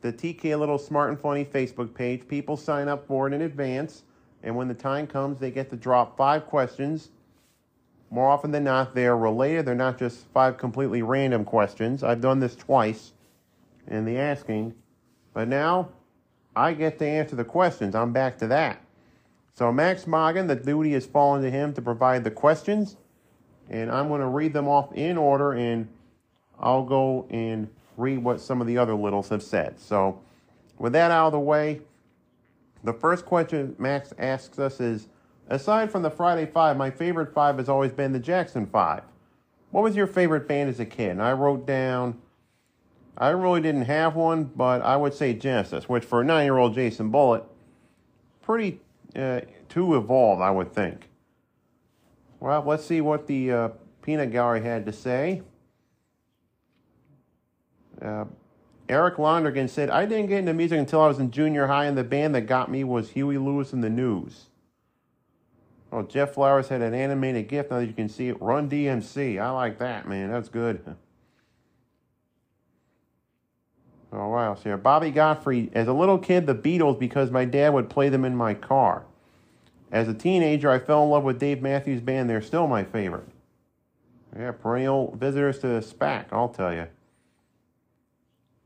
the 0.00 0.12
TK 0.12 0.58
Little 0.58 0.78
Smart 0.78 1.10
and 1.10 1.18
Funny 1.18 1.44
Facebook 1.44 1.94
page. 1.94 2.26
People 2.26 2.56
sign 2.56 2.88
up 2.88 3.06
for 3.06 3.28
it 3.28 3.32
in 3.32 3.42
advance, 3.42 4.02
and 4.42 4.56
when 4.56 4.68
the 4.68 4.74
time 4.74 5.06
comes, 5.06 5.38
they 5.38 5.50
get 5.50 5.70
to 5.70 5.76
drop 5.76 6.16
five 6.16 6.46
questions. 6.46 7.10
More 8.10 8.28
often 8.28 8.50
than 8.50 8.64
not, 8.64 8.94
they're 8.94 9.16
related. 9.16 9.64
They're 9.64 9.74
not 9.74 9.98
just 9.98 10.26
five 10.34 10.58
completely 10.58 11.02
random 11.02 11.44
questions. 11.44 12.02
I've 12.02 12.20
done 12.20 12.40
this 12.40 12.54
twice 12.54 13.12
in 13.88 14.04
the 14.04 14.18
asking, 14.18 14.74
but 15.32 15.48
now 15.48 15.88
I 16.54 16.74
get 16.74 16.98
to 16.98 17.06
answer 17.06 17.36
the 17.36 17.44
questions. 17.44 17.94
I'm 17.94 18.12
back 18.12 18.38
to 18.38 18.46
that. 18.48 18.83
So 19.54 19.70
Max 19.72 20.06
Mogan, 20.06 20.48
the 20.48 20.56
duty 20.56 20.92
has 20.92 21.06
fallen 21.06 21.42
to 21.42 21.50
him 21.50 21.72
to 21.74 21.82
provide 21.82 22.24
the 22.24 22.30
questions, 22.30 22.96
and 23.70 23.90
I'm 23.90 24.08
going 24.08 24.20
to 24.20 24.26
read 24.26 24.52
them 24.52 24.66
off 24.66 24.92
in 24.92 25.16
order, 25.16 25.52
and 25.52 25.88
I'll 26.58 26.84
go 26.84 27.26
and 27.30 27.68
read 27.96 28.18
what 28.18 28.40
some 28.40 28.60
of 28.60 28.66
the 28.66 28.76
other 28.78 28.94
littles 28.94 29.28
have 29.28 29.42
said. 29.42 29.78
So 29.78 30.20
with 30.76 30.92
that 30.94 31.12
out 31.12 31.26
of 31.26 31.32
the 31.32 31.38
way, 31.38 31.82
the 32.82 32.92
first 32.92 33.24
question 33.24 33.76
Max 33.78 34.12
asks 34.18 34.58
us 34.58 34.80
is, 34.80 35.06
aside 35.48 35.92
from 35.92 36.02
the 36.02 36.10
Friday 36.10 36.46
Five, 36.46 36.76
my 36.76 36.90
favorite 36.90 37.32
five 37.32 37.58
has 37.58 37.68
always 37.68 37.92
been 37.92 38.12
the 38.12 38.18
Jackson 38.18 38.66
Five. 38.66 39.04
What 39.70 39.84
was 39.84 39.94
your 39.94 40.08
favorite 40.08 40.48
band 40.48 40.68
as 40.68 40.80
a 40.80 40.84
kid? 40.84 41.10
And 41.10 41.22
I 41.22 41.32
wrote 41.32 41.64
down 41.66 42.20
I 43.16 43.28
really 43.28 43.60
didn't 43.60 43.84
have 43.84 44.16
one, 44.16 44.44
but 44.56 44.82
I 44.82 44.96
would 44.96 45.14
say 45.14 45.34
Genesis, 45.34 45.88
which 45.88 46.04
for 46.04 46.22
a 46.22 46.24
nine 46.24 46.44
year 46.44 46.58
old 46.58 46.74
Jason 46.74 47.10
Bullitt, 47.10 47.44
pretty 48.42 48.80
uh, 49.16 49.40
too 49.68 49.96
evolved, 49.96 50.42
I 50.42 50.50
would 50.50 50.72
think. 50.72 51.08
Well, 52.40 52.62
let's 52.66 52.84
see 52.84 53.00
what 53.00 53.26
the 53.26 53.52
uh, 53.52 53.68
peanut 54.02 54.32
gallery 54.32 54.62
had 54.62 54.86
to 54.86 54.92
say. 54.92 55.42
Uh, 58.02 58.26
Eric 58.88 59.16
Londergan 59.16 59.70
said, 59.70 59.88
I 59.88 60.04
didn't 60.04 60.26
get 60.26 60.40
into 60.40 60.52
music 60.52 60.78
until 60.78 61.00
I 61.00 61.06
was 61.06 61.18
in 61.18 61.30
junior 61.30 61.68
high, 61.68 61.86
and 61.86 61.96
the 61.96 62.04
band 62.04 62.34
that 62.34 62.42
got 62.42 62.70
me 62.70 62.84
was 62.84 63.10
Huey 63.10 63.38
Lewis 63.38 63.72
and 63.72 63.82
the 63.82 63.88
News. 63.88 64.46
Oh, 65.90 66.02
Jeff 66.02 66.34
Flowers 66.34 66.68
had 66.68 66.82
an 66.82 66.92
animated 66.92 67.48
gift. 67.48 67.70
Now 67.70 67.78
that 67.78 67.86
you 67.86 67.92
can 67.92 68.08
see 68.08 68.28
it, 68.28 68.42
Run 68.42 68.68
DMC. 68.68 69.40
I 69.40 69.50
like 69.50 69.78
that, 69.78 70.08
man. 70.08 70.30
That's 70.30 70.48
good. 70.48 70.96
Oh, 74.14 74.28
wow. 74.28 74.54
So, 74.54 74.76
Bobby 74.76 75.10
Godfrey, 75.10 75.70
as 75.74 75.88
a 75.88 75.92
little 75.92 76.18
kid, 76.18 76.46
the 76.46 76.54
Beatles 76.54 76.98
because 76.98 77.30
my 77.32 77.44
dad 77.44 77.74
would 77.74 77.90
play 77.90 78.08
them 78.08 78.24
in 78.24 78.36
my 78.36 78.54
car. 78.54 79.04
As 79.90 80.08
a 80.08 80.14
teenager, 80.14 80.70
I 80.70 80.78
fell 80.78 81.02
in 81.02 81.10
love 81.10 81.24
with 81.24 81.40
Dave 81.40 81.60
Matthews 81.60 82.00
Band. 82.00 82.30
They're 82.30 82.40
still 82.40 82.68
my 82.68 82.84
favorite. 82.84 83.26
Yeah, 84.38 84.52
perennial 84.52 85.16
visitors 85.16 85.58
to 85.60 85.66
SPAC, 85.66 86.26
I'll 86.30 86.48
tell 86.48 86.72
you. 86.72 86.86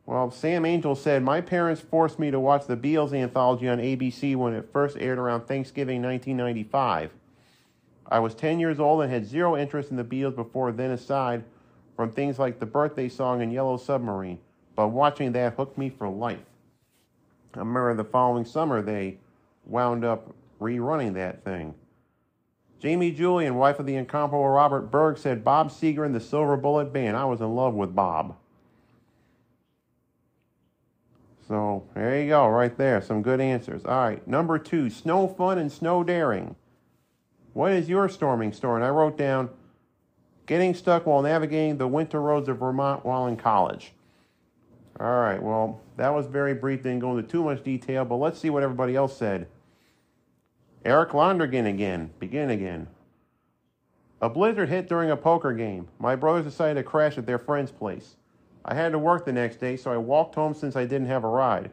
Well, 0.04 0.30
Sam 0.30 0.64
Angel 0.64 0.94
said, 0.94 1.22
My 1.22 1.40
parents 1.40 1.82
forced 1.82 2.18
me 2.18 2.30
to 2.30 2.40
watch 2.40 2.66
the 2.66 2.76
Beatles 2.76 3.12
anthology 3.12 3.68
on 3.68 3.78
ABC 3.78 4.36
when 4.36 4.54
it 4.54 4.70
first 4.72 4.96
aired 4.98 5.18
around 5.18 5.46
Thanksgiving 5.46 6.02
1995. 6.02 7.10
I 8.10 8.18
was 8.18 8.34
10 8.34 8.58
years 8.58 8.80
old 8.80 9.02
and 9.02 9.12
had 9.12 9.26
zero 9.26 9.56
interest 9.56 9.90
in 9.90 9.96
the 9.96 10.04
Beatles 10.04 10.34
before 10.34 10.72
then, 10.72 10.90
aside 10.90 11.44
from 11.94 12.10
things 12.10 12.38
like 12.38 12.58
the 12.58 12.66
birthday 12.66 13.08
song 13.08 13.42
and 13.42 13.52
Yellow 13.52 13.76
Submarine 13.76 14.38
but 14.78 14.90
watching 14.90 15.32
that 15.32 15.54
hooked 15.54 15.76
me 15.76 15.90
for 15.90 16.08
life. 16.08 16.38
I 17.52 17.58
remember 17.58 17.94
the 17.94 18.04
following 18.04 18.44
summer 18.44 18.80
they 18.80 19.18
wound 19.66 20.04
up 20.04 20.32
rerunning 20.60 21.14
that 21.14 21.42
thing. 21.42 21.74
Jamie 22.78 23.10
Julian, 23.10 23.56
wife 23.56 23.80
of 23.80 23.86
the 23.86 23.96
incomparable 23.96 24.48
Robert 24.48 24.88
Berg, 24.88 25.18
said 25.18 25.42
Bob 25.42 25.70
Seger 25.70 26.06
and 26.06 26.14
the 26.14 26.20
Silver 26.20 26.56
Bullet 26.56 26.92
Band. 26.92 27.16
I 27.16 27.24
was 27.24 27.40
in 27.40 27.56
love 27.56 27.74
with 27.74 27.92
Bob. 27.92 28.36
So 31.48 31.82
there 31.94 32.22
you 32.22 32.28
go, 32.28 32.46
right 32.46 32.78
there. 32.78 33.02
Some 33.02 33.20
good 33.20 33.40
answers. 33.40 33.84
All 33.84 33.98
right, 33.98 34.24
number 34.28 34.60
two, 34.60 34.90
snow 34.90 35.26
fun 35.26 35.58
and 35.58 35.72
snow 35.72 36.04
daring. 36.04 36.54
What 37.52 37.72
is 37.72 37.88
your 37.88 38.08
storming 38.08 38.52
story? 38.52 38.76
And 38.76 38.84
I 38.84 38.90
wrote 38.90 39.18
down 39.18 39.50
getting 40.46 40.72
stuck 40.72 41.04
while 41.04 41.22
navigating 41.22 41.78
the 41.78 41.88
winter 41.88 42.22
roads 42.22 42.48
of 42.48 42.58
Vermont 42.58 43.04
while 43.04 43.26
in 43.26 43.36
college. 43.36 43.92
All 45.00 45.20
right, 45.20 45.40
well, 45.40 45.80
that 45.96 46.12
was 46.12 46.26
very 46.26 46.54
brief, 46.54 46.82
didn't 46.82 46.98
go 46.98 47.16
into 47.16 47.28
too 47.28 47.44
much 47.44 47.62
detail, 47.62 48.04
but 48.04 48.16
let's 48.16 48.38
see 48.38 48.50
what 48.50 48.64
everybody 48.64 48.96
else 48.96 49.16
said. 49.16 49.46
Eric 50.84 51.10
Londergan 51.10 51.68
again, 51.68 52.10
begin 52.18 52.50
again. 52.50 52.88
A 54.20 54.28
blizzard 54.28 54.68
hit 54.68 54.88
during 54.88 55.10
a 55.10 55.16
poker 55.16 55.52
game. 55.52 55.86
My 56.00 56.16
brothers 56.16 56.44
decided 56.44 56.74
to 56.74 56.82
crash 56.82 57.16
at 57.16 57.26
their 57.26 57.38
friend's 57.38 57.70
place. 57.70 58.16
I 58.64 58.74
had 58.74 58.90
to 58.92 58.98
work 58.98 59.24
the 59.24 59.32
next 59.32 59.60
day, 59.60 59.76
so 59.76 59.92
I 59.92 59.96
walked 59.96 60.34
home 60.34 60.54
since 60.54 60.74
I 60.74 60.84
didn't 60.84 61.06
have 61.06 61.22
a 61.22 61.28
ride. 61.28 61.70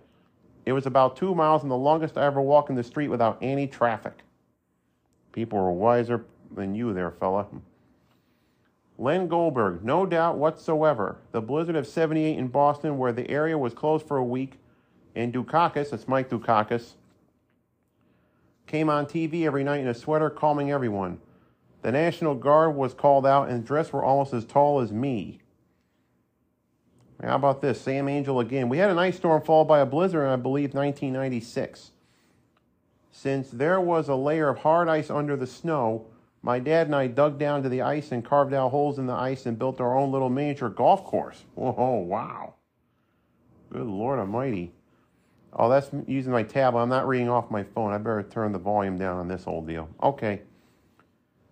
It 0.65 0.73
was 0.73 0.85
about 0.85 1.17
two 1.17 1.33
miles 1.33 1.63
and 1.63 1.71
the 1.71 1.75
longest 1.75 2.17
I 2.17 2.25
ever 2.25 2.41
walked 2.41 2.69
in 2.69 2.75
the 2.75 2.83
street 2.83 3.07
without 3.07 3.37
any 3.41 3.67
traffic. 3.67 4.23
People 5.31 5.59
were 5.59 5.71
wiser 5.71 6.25
than 6.55 6.75
you 6.75 6.93
there, 6.93 7.11
fella. 7.11 7.47
Len 8.97 9.27
Goldberg, 9.27 9.83
no 9.83 10.05
doubt 10.05 10.37
whatsoever. 10.37 11.17
The 11.31 11.41
blizzard 11.41 11.75
of 11.75 11.85
78 11.85 12.37
in 12.37 12.47
Boston, 12.47 12.97
where 12.97 13.11
the 13.11 13.29
area 13.29 13.57
was 13.57 13.73
closed 13.73 14.07
for 14.07 14.17
a 14.17 14.23
week, 14.23 14.59
and 15.15 15.33
Dukakis, 15.33 15.89
that's 15.89 16.07
Mike 16.07 16.29
Dukakis, 16.29 16.93
came 18.67 18.89
on 18.89 19.05
TV 19.05 19.45
every 19.45 19.63
night 19.63 19.81
in 19.81 19.87
a 19.87 19.93
sweater, 19.93 20.29
calming 20.29 20.71
everyone. 20.71 21.19
The 21.81 21.91
National 21.91 22.35
Guard 22.35 22.75
was 22.75 22.93
called 22.93 23.25
out, 23.25 23.49
and 23.49 23.65
dressed 23.65 23.93
were 23.93 24.03
almost 24.03 24.33
as 24.33 24.45
tall 24.45 24.79
as 24.79 24.91
me. 24.91 25.39
How 27.21 27.35
about 27.35 27.61
this? 27.61 27.79
Sam 27.79 28.09
Angel 28.09 28.39
again. 28.39 28.69
We 28.69 28.77
had 28.77 28.89
an 28.89 28.99
ice 28.99 29.17
storm 29.17 29.41
followed 29.41 29.65
by 29.65 29.79
a 29.79 29.85
blizzard 29.85 30.23
in, 30.23 30.29
I 30.29 30.35
believe, 30.35 30.73
1996. 30.73 31.91
Since 33.11 33.49
there 33.49 33.79
was 33.79 34.09
a 34.09 34.15
layer 34.15 34.49
of 34.49 34.59
hard 34.59 34.89
ice 34.89 35.09
under 35.09 35.37
the 35.37 35.47
snow, 35.47 36.07
my 36.45 36.59
dad 36.59 36.85
and 36.85 36.95
I 36.95 37.07
dug 37.07 37.39
down 37.39 37.63
to 37.63 37.69
the 37.69 37.81
ice 37.81 38.11
and 38.11 38.23
carved 38.23 38.53
out 38.53 38.69
holes 38.69 38.99
in 38.99 39.07
the 39.07 39.13
ice 39.13 39.47
and 39.47 39.57
built 39.57 39.81
our 39.81 39.97
own 39.97 40.11
little 40.11 40.29
miniature 40.29 40.69
golf 40.69 41.03
course. 41.03 41.43
Whoa, 41.55 42.05
wow. 42.07 42.53
Good 43.73 43.87
Lord 43.87 44.19
Almighty. 44.19 44.71
Oh, 45.53 45.69
that's 45.69 45.89
using 46.05 46.31
my 46.31 46.43
tablet. 46.43 46.81
I'm 46.81 46.89
not 46.89 47.07
reading 47.07 47.29
off 47.29 47.49
my 47.49 47.63
phone. 47.63 47.91
I 47.91 47.97
better 47.97 48.21
turn 48.21 48.51
the 48.51 48.59
volume 48.59 48.95
down 48.95 49.17
on 49.17 49.27
this 49.27 49.47
old 49.47 49.65
deal. 49.65 49.89
Okay. 50.03 50.43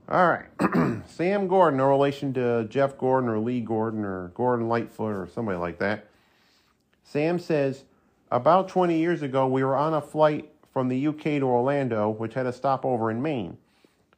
All 0.07 0.27
right. 0.27 1.01
Sam 1.07 1.47
Gordon, 1.47 1.79
no 1.79 1.87
relation 1.87 2.31
to 2.35 2.65
Jeff 2.65 2.95
Gordon 2.95 3.31
or 3.31 3.39
Lee 3.39 3.61
Gordon 3.61 4.05
or 4.05 4.27
Gordon 4.35 4.67
Lightfoot 4.67 5.15
or 5.15 5.27
somebody 5.27 5.57
like 5.57 5.79
that. 5.79 6.07
Sam 7.03 7.39
says, 7.39 7.85
about 8.29 8.67
20 8.67 8.99
years 8.99 9.23
ago, 9.23 9.47
we 9.47 9.63
were 9.63 9.75
on 9.75 9.95
a 9.95 10.01
flight 10.01 10.51
from 10.71 10.87
the 10.87 11.07
UK 11.07 11.23
to 11.23 11.43
Orlando, 11.45 12.11
which 12.11 12.35
had 12.35 12.45
a 12.45 12.53
stopover 12.53 13.09
in 13.09 13.19
Maine. 13.23 13.57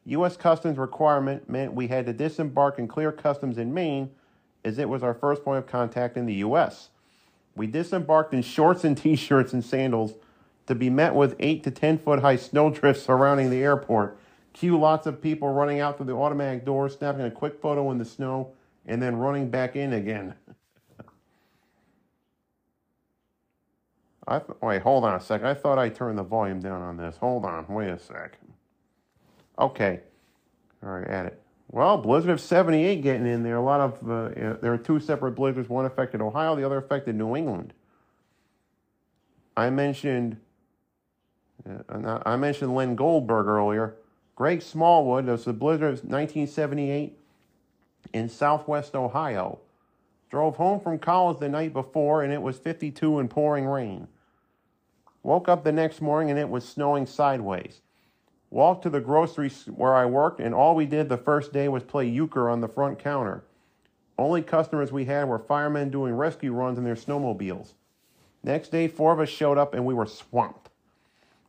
U.S. 0.05 0.37
Customs 0.37 0.77
requirement 0.77 1.49
meant 1.49 1.73
we 1.73 1.87
had 1.87 2.05
to 2.05 2.13
disembark 2.13 2.77
and 2.77 2.87
clear 2.87 3.11
customs 3.11 3.57
in 3.57 3.73
Maine, 3.73 4.11
as 4.63 4.77
it 4.77 4.87
was 4.87 5.01
our 5.03 5.13
first 5.13 5.43
point 5.43 5.57
of 5.57 5.67
contact 5.67 6.15
in 6.15 6.25
the 6.25 6.35
U.S. 6.35 6.89
We 7.55 7.67
disembarked 7.67 8.33
in 8.33 8.41
shorts 8.41 8.83
and 8.83 8.97
t 9.01 9.15
shirts 9.15 9.53
and 9.53 9.63
sandals 9.63 10.13
to 10.67 10.75
be 10.75 10.89
met 10.89 11.15
with 11.15 11.35
8 11.39 11.63
to 11.63 11.71
10 11.71 11.97
foot 11.99 12.19
high 12.19 12.35
snowdrifts 12.35 13.03
surrounding 13.03 13.49
the 13.49 13.63
airport. 13.63 14.17
Cue 14.53 14.79
lots 14.79 15.07
of 15.07 15.21
people 15.21 15.49
running 15.49 15.79
out 15.79 15.97
through 15.97 16.05
the 16.05 16.15
automatic 16.15 16.65
doors, 16.65 16.95
snapping 16.97 17.25
a 17.25 17.31
quick 17.31 17.59
photo 17.61 17.91
in 17.91 17.97
the 17.97 18.05
snow, 18.05 18.51
and 18.85 19.01
then 19.01 19.17
running 19.17 19.49
back 19.49 19.75
in 19.75 19.91
again. 19.93 20.35
I 24.27 24.39
th- 24.39 24.57
wait, 24.61 24.81
hold 24.81 25.03
on 25.03 25.15
a 25.15 25.19
sec. 25.19 25.43
I 25.43 25.53
thought 25.53 25.77
I 25.77 25.89
turned 25.89 26.17
the 26.17 26.23
volume 26.23 26.61
down 26.61 26.81
on 26.81 26.97
this. 26.97 27.17
Hold 27.17 27.45
on, 27.45 27.67
wait 27.67 27.89
a 27.89 27.99
sec. 27.99 28.37
Okay. 29.57 30.01
All 30.83 30.89
right, 30.89 31.07
add 31.07 31.25
it. 31.27 31.41
Well, 31.71 31.97
Blizzard 31.97 32.31
of 32.31 32.39
78 32.39 33.01
getting 33.01 33.25
in 33.25 33.43
there. 33.43 33.57
A 33.57 33.61
lot 33.61 33.79
of, 33.81 34.09
uh, 34.09 34.57
there 34.61 34.73
are 34.73 34.77
two 34.77 34.99
separate 34.99 35.31
blizzards. 35.31 35.67
One 35.67 35.85
affected 35.85 36.21
Ohio, 36.21 36.55
the 36.55 36.63
other 36.63 36.77
affected 36.77 37.15
New 37.15 37.35
England. 37.35 37.73
I 39.57 39.69
mentioned, 39.69 40.37
uh, 41.67 42.19
I 42.25 42.35
mentioned 42.35 42.75
Len 42.75 42.95
Goldberg 42.95 43.47
earlier. 43.47 43.95
Greg 44.35 44.61
Smallwood, 44.61 45.25
was 45.25 45.45
the 45.45 45.53
blizzard 45.53 45.93
of 45.93 46.03
1978 46.03 47.17
in 48.13 48.29
southwest 48.29 48.95
Ohio. 48.95 49.59
Drove 50.29 50.57
home 50.57 50.79
from 50.79 50.99
college 50.99 51.39
the 51.39 51.49
night 51.49 51.71
before 51.71 52.21
and 52.21 52.33
it 52.33 52.41
was 52.41 52.57
52 52.57 53.19
and 53.19 53.29
pouring 53.29 53.65
rain. 53.65 54.07
Woke 55.23 55.47
up 55.47 55.63
the 55.63 55.71
next 55.71 56.01
morning 56.01 56.29
and 56.29 56.39
it 56.39 56.49
was 56.49 56.67
snowing 56.67 57.05
sideways. 57.05 57.81
Walked 58.55 58.83
to 58.83 58.89
the 58.89 59.01
grocery 59.01 59.49
where 59.75 59.93
I 59.93 60.05
worked 60.05 60.39
and 60.39 60.55
all 60.55 60.75
we 60.75 60.85
did 60.85 61.09
the 61.09 61.17
first 61.17 61.51
day 61.51 61.67
was 61.67 61.83
play 61.83 62.07
euchre 62.07 62.49
on 62.49 62.61
the 62.61 62.69
front 62.69 62.97
counter. 62.97 63.43
Only 64.17 64.41
customers 64.41 64.93
we 64.93 65.03
had 65.03 65.27
were 65.27 65.39
firemen 65.39 65.89
doing 65.89 66.13
rescue 66.13 66.53
runs 66.53 66.77
in 66.77 66.85
their 66.85 66.95
snowmobiles. 66.95 67.73
Next 68.45 68.69
day, 68.69 68.87
four 68.87 69.11
of 69.11 69.19
us 69.19 69.27
showed 69.27 69.57
up 69.57 69.73
and 69.73 69.85
we 69.85 69.93
were 69.93 70.05
swamped. 70.05 70.69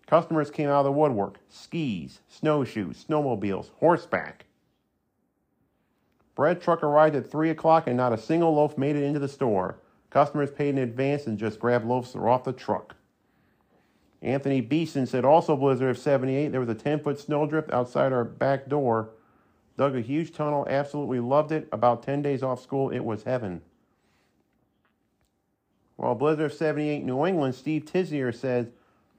Customers 0.09 0.51
came 0.51 0.69
out 0.69 0.81
of 0.81 0.87
the 0.87 0.91
woodwork 0.91 1.39
skis, 1.49 2.23
snowshoes, 2.27 3.05
snowmobiles, 3.09 3.71
horseback. 3.79 4.47
Bread 6.35 6.61
truck 6.61 6.83
arrived 6.83 7.15
at 7.15 7.31
3 7.31 7.51
o'clock 7.51 7.87
and 7.87 7.97
not 7.97 8.15
a 8.15 8.19
single 8.19 8.57
loaf 8.57 8.77
made 8.77 8.97
it 8.97 9.05
into 9.05 9.21
the 9.21 9.29
store. 9.29 9.79
Customers 10.11 10.51
paid 10.51 10.71
in 10.71 10.79
advance 10.79 11.29
and 11.29 11.39
just 11.39 11.61
grabbed 11.61 11.85
loaves 11.85 12.17
off 12.17 12.43
the 12.43 12.53
truck. 12.53 12.97
Anthony 14.27 14.61
Beeson 14.61 15.07
said 15.07 15.25
also 15.25 15.57
blizzard 15.57 15.91
of 15.91 15.99
78. 15.99 16.49
There 16.49 16.61
was 16.61 16.69
a 16.69 16.75
10 16.75 17.01
foot 17.01 17.21
snowdrift 17.21 17.73
outside 17.73 18.13
our 18.13 18.25
back 18.25 18.69
door. 18.69 19.11
Dug 19.79 19.95
a 19.95 20.01
huge 20.01 20.33
tunnel, 20.33 20.67
absolutely 20.69 21.21
loved 21.21 21.53
it. 21.53 21.69
About 21.71 22.03
10 22.03 22.23
days 22.23 22.43
off 22.43 22.61
school, 22.61 22.91
it 22.91 23.05
was 23.05 23.23
heaven. 23.23 23.63
While 25.95 26.17
Blizzard 26.17 26.47
of 26.47 26.53
78 26.53 27.05
New 27.05 27.25
England, 27.25 27.55
Steve 27.55 27.85
Tizier 27.85 28.35
says, 28.35 28.67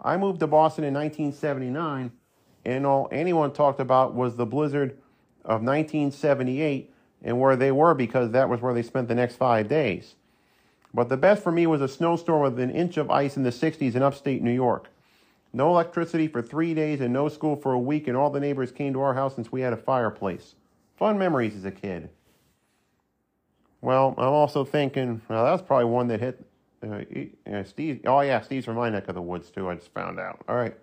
I 0.01 0.17
moved 0.17 0.41
to 0.41 0.47
Boston 0.47 0.83
in 0.83 0.93
1979, 0.93 2.11
and 2.65 2.85
all 2.85 3.07
anyone 3.11 3.51
talked 3.51 3.79
about 3.79 4.13
was 4.13 4.35
the 4.35 4.45
blizzard 4.45 4.91
of 5.43 5.63
1978 5.63 6.93
and 7.23 7.39
where 7.39 7.55
they 7.55 7.71
were 7.71 7.95
because 7.95 8.31
that 8.31 8.49
was 8.49 8.61
where 8.61 8.73
they 8.73 8.83
spent 8.83 9.07
the 9.07 9.15
next 9.15 9.37
five 9.37 9.67
days. 9.67 10.15
But 10.93 11.09
the 11.09 11.17
best 11.17 11.41
for 11.41 11.51
me 11.51 11.65
was 11.65 11.81
a 11.81 11.87
snowstorm 11.87 12.41
with 12.41 12.59
an 12.59 12.69
inch 12.69 12.97
of 12.97 13.09
ice 13.09 13.37
in 13.37 13.43
the 13.43 13.49
60s 13.49 13.95
in 13.95 14.03
upstate 14.03 14.43
New 14.43 14.51
York. 14.51 14.89
No 15.53 15.69
electricity 15.69 16.27
for 16.27 16.41
three 16.41 16.73
days 16.73 17.01
and 17.01 17.13
no 17.13 17.29
school 17.29 17.55
for 17.55 17.73
a 17.73 17.79
week, 17.79 18.07
and 18.07 18.17
all 18.17 18.29
the 18.29 18.39
neighbors 18.39 18.71
came 18.71 18.93
to 18.93 19.01
our 19.01 19.13
house 19.13 19.35
since 19.35 19.51
we 19.51 19.61
had 19.61 19.73
a 19.73 19.77
fireplace. 19.77 20.55
Fun 20.97 21.17
memories 21.17 21.55
as 21.55 21.65
a 21.65 21.71
kid. 21.71 22.09
Well, 23.81 24.15
I'm 24.17 24.29
also 24.29 24.65
thinking, 24.65 25.21
well, 25.29 25.45
that 25.45 25.51
was 25.51 25.61
probably 25.61 25.85
one 25.85 26.07
that 26.07 26.19
hit 26.19 26.45
uh, 26.83 27.63
Steve. 27.63 28.01
Oh, 28.05 28.21
yeah, 28.21 28.41
Steve's 28.41 28.65
from 28.65 28.75
my 28.75 28.89
neck 28.89 29.07
of 29.07 29.15
the 29.15 29.21
woods, 29.21 29.49
too. 29.49 29.69
I 29.69 29.75
just 29.75 29.93
found 29.93 30.19
out. 30.19 30.43
All 30.47 30.55
right. 30.55 30.75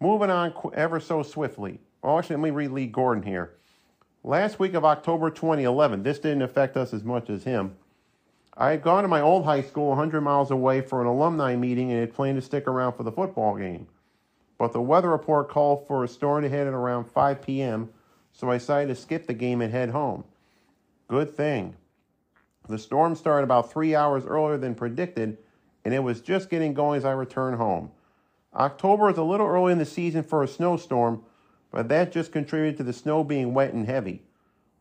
Moving 0.00 0.30
on 0.30 0.52
ever 0.74 1.00
so 1.00 1.22
swiftly. 1.22 1.80
Oh, 2.02 2.18
actually, 2.18 2.36
let 2.36 2.42
me 2.42 2.50
read 2.50 2.70
Lee 2.70 2.86
Gordon 2.86 3.24
here. 3.24 3.54
Last 4.24 4.58
week 4.58 4.74
of 4.74 4.84
October 4.84 5.30
2011, 5.30 6.02
this 6.02 6.18
didn't 6.18 6.42
affect 6.42 6.76
us 6.76 6.92
as 6.92 7.04
much 7.04 7.30
as 7.30 7.44
him. 7.44 7.76
I 8.60 8.72
had 8.72 8.82
gone 8.82 9.04
to 9.04 9.08
my 9.08 9.20
old 9.20 9.44
high 9.44 9.62
school 9.62 9.90
100 9.90 10.20
miles 10.20 10.50
away 10.50 10.80
for 10.80 11.00
an 11.00 11.06
alumni 11.06 11.54
meeting 11.54 11.92
and 11.92 12.00
had 12.00 12.12
planned 12.12 12.40
to 12.40 12.44
stick 12.44 12.66
around 12.66 12.94
for 12.94 13.04
the 13.04 13.12
football 13.12 13.56
game. 13.56 13.86
But 14.58 14.72
the 14.72 14.82
weather 14.82 15.10
report 15.10 15.48
called 15.48 15.86
for 15.86 16.02
a 16.02 16.08
storm 16.08 16.42
to 16.42 16.48
hit 16.48 16.66
at 16.66 16.74
around 16.74 17.04
5 17.04 17.40
p.m., 17.40 17.90
so 18.32 18.50
I 18.50 18.58
decided 18.58 18.88
to 18.88 19.00
skip 19.00 19.28
the 19.28 19.34
game 19.34 19.62
and 19.62 19.72
head 19.72 19.90
home. 19.90 20.24
Good 21.06 21.36
thing. 21.36 21.76
The 22.68 22.80
storm 22.80 23.14
started 23.14 23.44
about 23.44 23.70
three 23.70 23.94
hours 23.94 24.26
earlier 24.26 24.58
than 24.58 24.74
predicted, 24.74 25.38
and 25.84 25.94
it 25.94 26.02
was 26.02 26.20
just 26.20 26.50
getting 26.50 26.74
going 26.74 26.98
as 26.98 27.04
I 27.04 27.12
returned 27.12 27.58
home. 27.58 27.92
October 28.52 29.08
is 29.08 29.18
a 29.18 29.22
little 29.22 29.46
early 29.46 29.70
in 29.70 29.78
the 29.78 29.84
season 29.84 30.24
for 30.24 30.42
a 30.42 30.48
snowstorm, 30.48 31.22
but 31.70 31.88
that 31.88 32.10
just 32.10 32.32
contributed 32.32 32.76
to 32.78 32.82
the 32.82 32.92
snow 32.92 33.22
being 33.22 33.54
wet 33.54 33.72
and 33.72 33.86
heavy. 33.86 34.24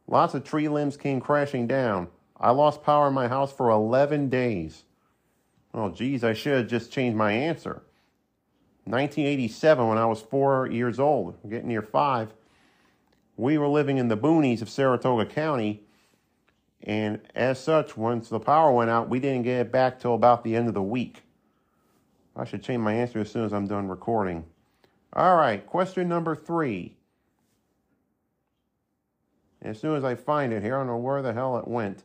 Lots 0.07 0.33
of 0.33 0.43
tree 0.43 0.67
limbs 0.67 0.97
came 0.97 1.21
crashing 1.21 1.67
down. 1.67 2.07
I 2.39 2.51
lost 2.51 2.83
power 2.83 3.07
in 3.07 3.13
my 3.13 3.27
house 3.27 3.51
for 3.51 3.69
11 3.69 4.29
days. 4.29 4.83
Oh, 5.73 5.89
geez, 5.89 6.23
I 6.23 6.33
should 6.33 6.57
have 6.57 6.67
just 6.67 6.91
changed 6.91 7.17
my 7.17 7.31
answer. 7.31 7.81
1987, 8.85 9.87
when 9.87 9.97
I 9.97 10.05
was 10.05 10.21
four 10.21 10.67
years 10.67 10.99
old, 10.99 11.37
getting 11.49 11.67
near 11.67 11.81
five, 11.81 12.33
we 13.35 13.57
were 13.57 13.67
living 13.67 13.97
in 13.97 14.07
the 14.07 14.17
boonies 14.17 14.61
of 14.61 14.69
Saratoga 14.69 15.25
County, 15.25 15.83
and 16.83 17.19
as 17.35 17.59
such, 17.59 17.97
once 17.97 18.29
the 18.29 18.39
power 18.39 18.71
went 18.71 18.89
out, 18.89 19.09
we 19.09 19.19
didn't 19.19 19.43
get 19.43 19.59
it 19.61 19.71
back 19.71 19.99
till 19.99 20.13
about 20.15 20.43
the 20.43 20.55
end 20.55 20.67
of 20.67 20.73
the 20.73 20.81
week. 20.81 21.23
I 22.35 22.45
should 22.45 22.63
change 22.63 22.79
my 22.79 22.93
answer 22.93 23.19
as 23.19 23.31
soon 23.31 23.45
as 23.45 23.53
I'm 23.53 23.67
done 23.67 23.87
recording. 23.87 24.45
All 25.11 25.35
right, 25.35 25.65
question 25.65 26.07
number 26.07 26.35
three. 26.35 26.95
As 29.61 29.79
soon 29.79 29.95
as 29.95 30.03
I 30.03 30.15
find 30.15 30.53
it 30.53 30.63
here, 30.63 30.75
I 30.75 30.79
don't 30.79 30.87
know 30.87 30.97
where 30.97 31.21
the 31.21 31.33
hell 31.33 31.57
it 31.57 31.67
went. 31.67 32.03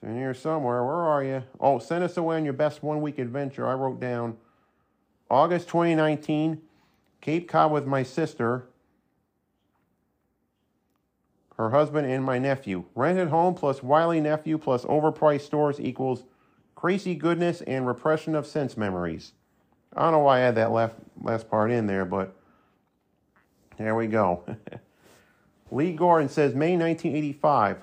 It's 0.00 0.08
in 0.08 0.16
here 0.16 0.34
somewhere. 0.34 0.84
Where 0.84 0.94
are 0.94 1.22
you? 1.22 1.42
Oh, 1.58 1.78
send 1.78 2.04
us 2.04 2.16
away 2.16 2.36
on 2.36 2.44
your 2.44 2.54
best 2.54 2.82
one 2.82 3.02
week 3.02 3.18
adventure. 3.18 3.66
I 3.66 3.74
wrote 3.74 4.00
down 4.00 4.38
August 5.30 5.68
2019, 5.68 6.60
Cape 7.20 7.48
Cod 7.48 7.70
with 7.70 7.86
my 7.86 8.02
sister, 8.02 8.66
her 11.56 11.70
husband, 11.70 12.10
and 12.10 12.24
my 12.24 12.38
nephew. 12.38 12.84
Rented 12.94 13.28
home 13.28 13.54
plus 13.54 13.82
wily 13.82 14.20
nephew 14.20 14.56
plus 14.56 14.84
overpriced 14.86 15.42
stores 15.42 15.78
equals 15.78 16.24
crazy 16.74 17.14
goodness 17.14 17.60
and 17.62 17.86
repression 17.86 18.34
of 18.34 18.46
sense 18.46 18.76
memories. 18.76 19.32
I 19.94 20.02
don't 20.02 20.12
know 20.12 20.18
why 20.20 20.38
I 20.38 20.40
had 20.40 20.54
that 20.54 20.70
last, 20.70 20.94
last 21.20 21.50
part 21.50 21.70
in 21.70 21.86
there, 21.86 22.06
but 22.06 22.34
there 23.76 23.94
we 23.94 24.06
go. 24.06 24.44
Lee 25.70 25.92
Gordon 25.92 26.28
says 26.28 26.54
May 26.54 26.76
1985. 26.76 27.82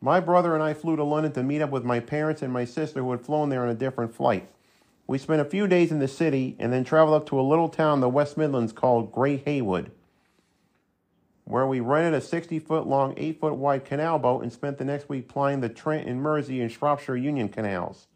My 0.00 0.20
brother 0.20 0.54
and 0.54 0.62
I 0.62 0.74
flew 0.74 0.96
to 0.96 1.04
London 1.04 1.32
to 1.32 1.42
meet 1.42 1.62
up 1.62 1.70
with 1.70 1.84
my 1.84 2.00
parents 2.00 2.42
and 2.42 2.52
my 2.52 2.64
sister 2.64 3.00
who 3.00 3.10
had 3.10 3.24
flown 3.24 3.48
there 3.48 3.62
on 3.62 3.70
a 3.70 3.74
different 3.74 4.14
flight. 4.14 4.48
We 5.06 5.18
spent 5.18 5.40
a 5.40 5.44
few 5.44 5.66
days 5.66 5.92
in 5.92 6.00
the 6.00 6.08
city 6.08 6.56
and 6.58 6.72
then 6.72 6.84
traveled 6.84 7.16
up 7.16 7.28
to 7.28 7.40
a 7.40 7.42
little 7.42 7.68
town 7.68 7.94
in 7.94 8.00
the 8.00 8.08
West 8.08 8.36
Midlands 8.36 8.72
called 8.72 9.12
Great 9.12 9.44
Haywood, 9.44 9.92
where 11.44 11.66
we 11.66 11.80
rented 11.80 12.14
a 12.14 12.20
60 12.20 12.58
foot 12.58 12.86
long, 12.86 13.14
8 13.16 13.40
foot 13.40 13.54
wide 13.54 13.84
canal 13.84 14.18
boat 14.18 14.42
and 14.42 14.52
spent 14.52 14.78
the 14.78 14.84
next 14.84 15.08
week 15.08 15.28
plying 15.28 15.60
the 15.60 15.68
Trent 15.68 16.08
and 16.08 16.20
Mersey 16.20 16.60
and 16.60 16.70
Shropshire 16.70 17.16
Union 17.16 17.48
canals. 17.48 18.08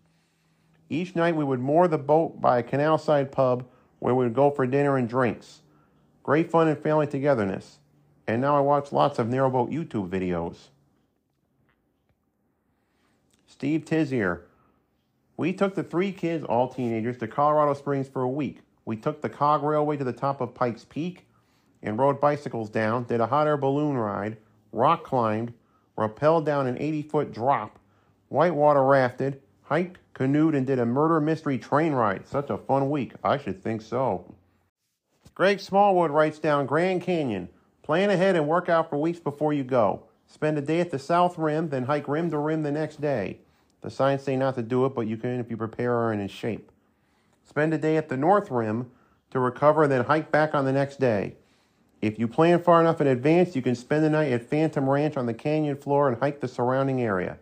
Each 0.89 1.15
night 1.15 1.37
we 1.37 1.45
would 1.45 1.61
moor 1.61 1.87
the 1.87 1.99
boat 1.99 2.41
by 2.41 2.59
a 2.59 2.65
canal 2.65 2.99
side 2.99 3.31
pub 3.31 3.65
where 4.01 4.15
we 4.15 4.25
would 4.25 4.35
go 4.35 4.51
for 4.51 4.67
dinner 4.67 4.97
and 4.97 5.09
drinks. 5.09 5.61
Great 6.25 6.51
fun 6.51 6.67
and 6.67 6.79
family 6.79 7.07
togetherness. 7.07 7.79
And 8.27 8.43
now 8.43 8.57
I 8.57 8.61
watch 8.61 8.93
lots 8.93 9.19
of 9.21 9.29
narrowboat 9.29 9.73
YouTube 9.73 10.09
videos. 10.09 10.71
Steve 13.61 13.85
Tizier. 13.85 14.41
We 15.37 15.53
took 15.53 15.75
the 15.75 15.83
three 15.83 16.13
kids, 16.13 16.47
all 16.47 16.67
teenagers, 16.67 17.19
to 17.19 17.29
Colorado 17.29 17.75
Springs 17.75 18.09
for 18.09 18.23
a 18.23 18.29
week. 18.29 18.61
We 18.87 18.97
took 18.97 19.21
the 19.21 19.29
cog 19.29 19.63
railway 19.63 19.99
to 19.99 20.05
the 20.05 20.15
top 20.15 20.41
of 20.41 20.55
Pikes 20.55 20.87
Peak 20.87 21.27
and 21.83 21.99
rode 21.99 22.23
bicycles 22.23 22.71
down, 22.71 23.05
did 23.05 23.21
a 23.21 23.27
hot 23.27 23.47
air 23.47 23.59
balloon 23.59 23.99
ride, 23.99 24.39
rock 24.73 25.05
climbed, 25.05 25.53
rappelled 25.99 26.47
down 26.47 26.69
an 26.69 26.79
80 26.81 27.03
foot 27.03 27.33
drop, 27.35 27.79
whitewater 28.31 28.83
rafted, 28.83 29.43
hiked, 29.65 29.99
canoed, 30.15 30.55
and 30.55 30.67
did 30.67 30.79
a 30.79 30.87
murder 30.87 31.21
mystery 31.21 31.59
train 31.59 31.93
ride. 31.93 32.27
Such 32.27 32.49
a 32.49 32.57
fun 32.57 32.89
week. 32.89 33.13
I 33.23 33.37
should 33.37 33.63
think 33.63 33.83
so. 33.83 34.35
Greg 35.35 35.61
Smallwood 35.61 36.13
writes 36.13 36.39
down 36.39 36.65
Grand 36.65 37.03
Canyon. 37.03 37.51
Plan 37.83 38.09
ahead 38.09 38.37
and 38.37 38.49
work 38.49 38.71
out 38.71 38.89
for 38.89 38.99
weeks 38.99 39.21
before 39.21 39.53
you 39.53 39.65
go. 39.65 40.05
Spend 40.27 40.57
a 40.57 40.63
day 40.63 40.81
at 40.81 40.91
the 40.91 40.99
south 40.99 41.37
rim, 41.37 41.69
then 41.69 41.85
hike 41.85 42.09
rim 42.09 42.31
to 42.31 42.39
rim 42.39 42.63
the 42.63 42.73
next 42.73 43.03
day. 43.03 43.41
The 43.83 43.91
signs 43.91 44.23
say 44.23 44.37
not 44.37 44.55
to 44.57 44.63
do 44.63 44.85
it, 44.87 44.95
but 44.95 45.07
you 45.07 45.17
can 45.17 45.41
if 45.41 45.51
you 45.51 45.57
prepare 45.57 46.13
and 46.13 46.21
in 46.21 46.29
shape. 46.29 46.71
Spend 47.49 47.73
a 47.75 47.79
day 47.79 47.97
at 47.97 48.09
the 48.09 48.17
north 48.17 48.51
rim 48.51 48.91
to 49.31 49.41
recover, 49.41 49.89
then 49.89 50.05
hike 50.05 50.31
back 50.31 50.55
on 50.55 50.65
the 50.65 50.73
next 50.73 51.01
day. 51.01 51.37
If 52.03 52.19
you 52.19 52.29
plan 52.29 52.63
far 52.63 52.81
enough 52.81 53.01
in 53.01 53.07
advance, 53.07 53.55
you 53.55 53.63
can 53.63 53.75
spend 53.75 54.05
the 54.05 54.11
night 54.11 54.33
at 54.33 54.49
Phantom 54.49 54.89
Ranch 54.89 55.17
on 55.17 55.27
the 55.27 55.35
canyon 55.35 55.77
floor 55.77 56.09
and 56.09 56.19
hike 56.19 56.41
the 56.41 56.49
surrounding 56.49 57.03
area. 57.03 57.39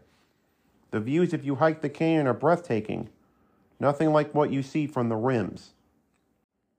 The 0.90 1.00
views 1.00 1.32
if 1.32 1.44
you 1.44 1.56
hike 1.56 1.82
the 1.82 1.88
canyon 1.88 2.26
are 2.26 2.34
breathtaking. 2.34 3.08
Nothing 3.78 4.12
like 4.12 4.34
what 4.34 4.50
you 4.50 4.62
see 4.62 4.86
from 4.86 5.08
the 5.08 5.16
rims. 5.16 5.70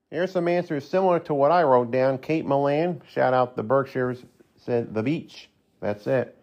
Here's 0.09 0.31
some 0.31 0.47
answers 0.47 0.89
similar 0.89 1.19
to 1.19 1.33
what 1.33 1.51
I 1.51 1.63
wrote 1.63 1.91
down. 1.91 2.17
Kate 2.17 2.45
Milan, 2.45 3.01
shout 3.07 3.33
out 3.33 3.55
the 3.55 3.63
Berkshires, 3.63 4.23
said 4.57 4.93
the 4.93 5.03
beach. 5.03 5.49
That's 5.79 6.07
it. 6.07 6.35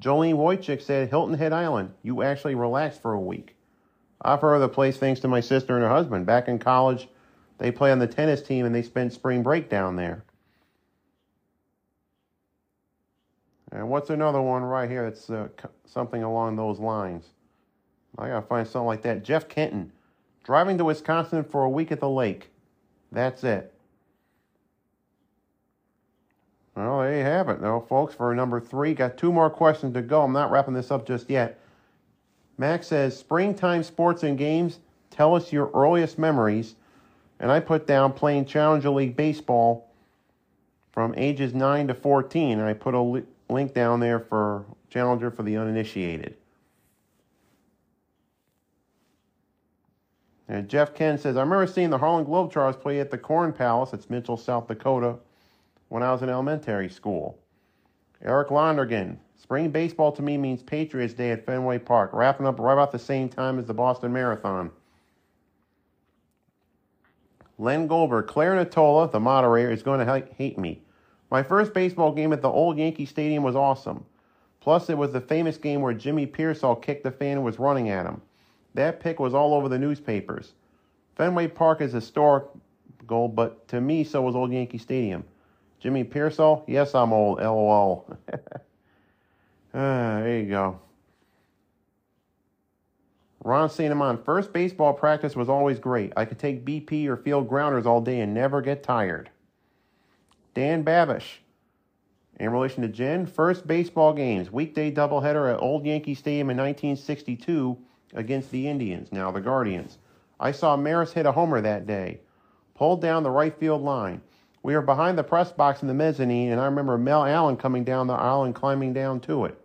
Jolene 0.00 0.34
Wojcik 0.34 0.82
said 0.82 1.08
Hilton 1.08 1.34
Head 1.34 1.52
Island. 1.52 1.92
You 2.02 2.22
actually 2.22 2.54
relaxed 2.54 3.02
for 3.02 3.12
a 3.12 3.20
week. 3.20 3.56
I've 4.20 4.40
heard 4.40 4.54
of 4.54 4.60
the 4.60 4.68
place 4.68 4.96
thanks 4.96 5.20
to 5.20 5.28
my 5.28 5.40
sister 5.40 5.74
and 5.74 5.82
her 5.82 5.90
husband. 5.90 6.26
Back 6.26 6.48
in 6.48 6.58
college, 6.58 7.08
they 7.58 7.70
play 7.70 7.92
on 7.92 7.98
the 7.98 8.06
tennis 8.06 8.42
team 8.42 8.66
and 8.66 8.74
they 8.74 8.82
spent 8.82 9.12
spring 9.12 9.42
break 9.42 9.68
down 9.68 9.96
there. 9.96 10.24
And 13.72 13.88
what's 13.88 14.10
another 14.10 14.40
one 14.40 14.62
right 14.62 14.88
here 14.88 15.04
that's 15.04 15.30
uh, 15.30 15.48
something 15.86 16.22
along 16.22 16.56
those 16.56 16.78
lines? 16.78 17.26
I 18.18 18.28
gotta 18.28 18.46
find 18.46 18.66
something 18.66 18.86
like 18.86 19.02
that. 19.02 19.24
Jeff 19.24 19.48
Kenton, 19.48 19.92
driving 20.44 20.76
to 20.78 20.84
Wisconsin 20.84 21.42
for 21.42 21.64
a 21.64 21.70
week 21.70 21.90
at 21.90 22.00
the 22.00 22.08
lake. 22.08 22.50
That's 23.10 23.44
it. 23.44 23.72
Well, 26.74 27.00
there 27.00 27.18
you 27.18 27.24
have 27.24 27.48
it, 27.48 27.60
though, 27.60 27.80
folks, 27.80 28.14
for 28.14 28.34
number 28.34 28.60
three. 28.60 28.94
Got 28.94 29.18
two 29.18 29.32
more 29.32 29.50
questions 29.50 29.92
to 29.94 30.02
go. 30.02 30.22
I'm 30.22 30.32
not 30.32 30.50
wrapping 30.50 30.74
this 30.74 30.90
up 30.90 31.06
just 31.06 31.28
yet. 31.28 31.60
Max 32.56 32.86
says, 32.86 33.16
Springtime 33.16 33.82
sports 33.82 34.22
and 34.22 34.38
games, 34.38 34.78
tell 35.10 35.34
us 35.34 35.52
your 35.52 35.70
earliest 35.74 36.18
memories. 36.18 36.74
And 37.40 37.50
I 37.50 37.60
put 37.60 37.86
down 37.86 38.12
playing 38.12 38.46
Challenger 38.46 38.90
League 38.90 39.16
baseball 39.16 39.90
from 40.92 41.14
ages 41.16 41.52
9 41.52 41.88
to 41.88 41.94
14. 41.94 42.58
And 42.58 42.68
I 42.68 42.72
put 42.72 42.94
a 42.94 43.00
li- 43.00 43.24
link 43.50 43.74
down 43.74 44.00
there 44.00 44.20
for 44.20 44.64
Challenger 44.88 45.30
for 45.30 45.42
the 45.42 45.56
uninitiated. 45.56 46.36
And 50.48 50.68
Jeff 50.68 50.94
Ken 50.94 51.18
says, 51.18 51.36
I 51.36 51.40
remember 51.40 51.66
seeing 51.66 51.90
the 51.90 51.98
Harlem 51.98 52.26
Globetrotters 52.26 52.80
play 52.80 53.00
at 53.00 53.10
the 53.10 53.18
Corn 53.18 53.52
Palace, 53.52 53.92
it's 53.92 54.10
Mitchell, 54.10 54.36
South 54.36 54.68
Dakota, 54.68 55.16
when 55.92 56.02
I 56.02 56.10
was 56.10 56.22
in 56.22 56.30
elementary 56.30 56.88
school. 56.88 57.38
Eric 58.22 58.48
Londergan, 58.48 59.18
spring 59.36 59.68
baseball 59.68 60.10
to 60.12 60.22
me 60.22 60.38
means 60.38 60.62
Patriots 60.62 61.12
Day 61.12 61.32
at 61.32 61.44
Fenway 61.44 61.80
Park, 61.80 62.14
wrapping 62.14 62.46
up 62.46 62.58
right 62.58 62.72
about 62.72 62.92
the 62.92 62.98
same 62.98 63.28
time 63.28 63.58
as 63.58 63.66
the 63.66 63.74
Boston 63.74 64.10
Marathon. 64.10 64.70
Len 67.58 67.86
Goldberg, 67.86 68.26
Claire 68.26 68.54
Natola, 68.54 69.12
the 69.12 69.20
moderator, 69.20 69.70
is 69.70 69.82
going 69.82 70.04
to 70.04 70.26
hate 70.34 70.56
me. 70.56 70.80
My 71.30 71.42
first 71.42 71.74
baseball 71.74 72.12
game 72.12 72.32
at 72.32 72.40
the 72.40 72.48
old 72.48 72.78
Yankee 72.78 73.04
Stadium 73.04 73.42
was 73.42 73.54
awesome. 73.54 74.06
Plus, 74.60 74.88
it 74.88 74.96
was 74.96 75.12
the 75.12 75.20
famous 75.20 75.58
game 75.58 75.82
where 75.82 75.92
Jimmy 75.92 76.26
Piersall 76.26 76.80
kicked 76.80 77.04
the 77.04 77.10
fan 77.10 77.36
who 77.36 77.42
was 77.42 77.58
running 77.58 77.90
at 77.90 78.06
him. 78.06 78.22
That 78.72 79.00
pick 79.00 79.20
was 79.20 79.34
all 79.34 79.52
over 79.52 79.68
the 79.68 79.78
newspapers. 79.78 80.54
Fenway 81.16 81.48
Park 81.48 81.82
is 81.82 81.92
historical, 81.92 83.28
but 83.28 83.68
to 83.68 83.82
me, 83.82 84.04
so 84.04 84.22
was 84.22 84.34
Old 84.34 84.52
Yankee 84.52 84.78
Stadium. 84.78 85.24
Jimmy 85.82 86.04
Piersall? 86.04 86.62
Yes, 86.68 86.94
I'm 86.94 87.12
old. 87.12 87.40
LOL. 87.40 88.06
ah, 89.74 90.20
there 90.20 90.38
you 90.38 90.48
go. 90.48 90.78
Ron. 93.42 93.68
Amant, 93.80 94.24
first 94.24 94.52
baseball 94.52 94.92
practice 94.92 95.34
was 95.34 95.48
always 95.48 95.80
great. 95.80 96.12
I 96.16 96.24
could 96.24 96.38
take 96.38 96.64
BP 96.64 97.08
or 97.08 97.16
field 97.16 97.48
grounders 97.48 97.84
all 97.84 98.00
day 98.00 98.20
and 98.20 98.32
never 98.32 98.62
get 98.62 98.84
tired. 98.84 99.28
Dan 100.54 100.84
Babish, 100.84 101.38
in 102.38 102.50
relation 102.50 102.82
to 102.82 102.88
Jen, 102.88 103.26
first 103.26 103.66
baseball 103.66 104.12
games, 104.12 104.52
weekday 104.52 104.92
doubleheader 104.92 105.52
at 105.52 105.60
Old 105.60 105.84
Yankee 105.84 106.14
Stadium 106.14 106.50
in 106.50 106.56
1962 106.58 107.76
against 108.14 108.52
the 108.52 108.68
Indians, 108.68 109.10
now 109.10 109.32
the 109.32 109.40
Guardians. 109.40 109.98
I 110.38 110.52
saw 110.52 110.76
Maris 110.76 111.12
hit 111.12 111.26
a 111.26 111.32
homer 111.32 111.60
that 111.60 111.88
day, 111.88 112.20
pulled 112.76 113.02
down 113.02 113.24
the 113.24 113.30
right 113.30 113.58
field 113.58 113.82
line. 113.82 114.20
We 114.62 114.74
were 114.74 114.82
behind 114.82 115.18
the 115.18 115.24
press 115.24 115.50
box 115.50 115.82
in 115.82 115.88
the 115.88 115.94
mezzanine, 115.94 116.52
and 116.52 116.60
I 116.60 116.66
remember 116.66 116.96
Mel 116.96 117.24
Allen 117.24 117.56
coming 117.56 117.84
down 117.84 118.06
the 118.06 118.14
aisle 118.14 118.44
and 118.44 118.54
climbing 118.54 118.92
down 118.92 119.20
to 119.20 119.44
it. 119.44 119.58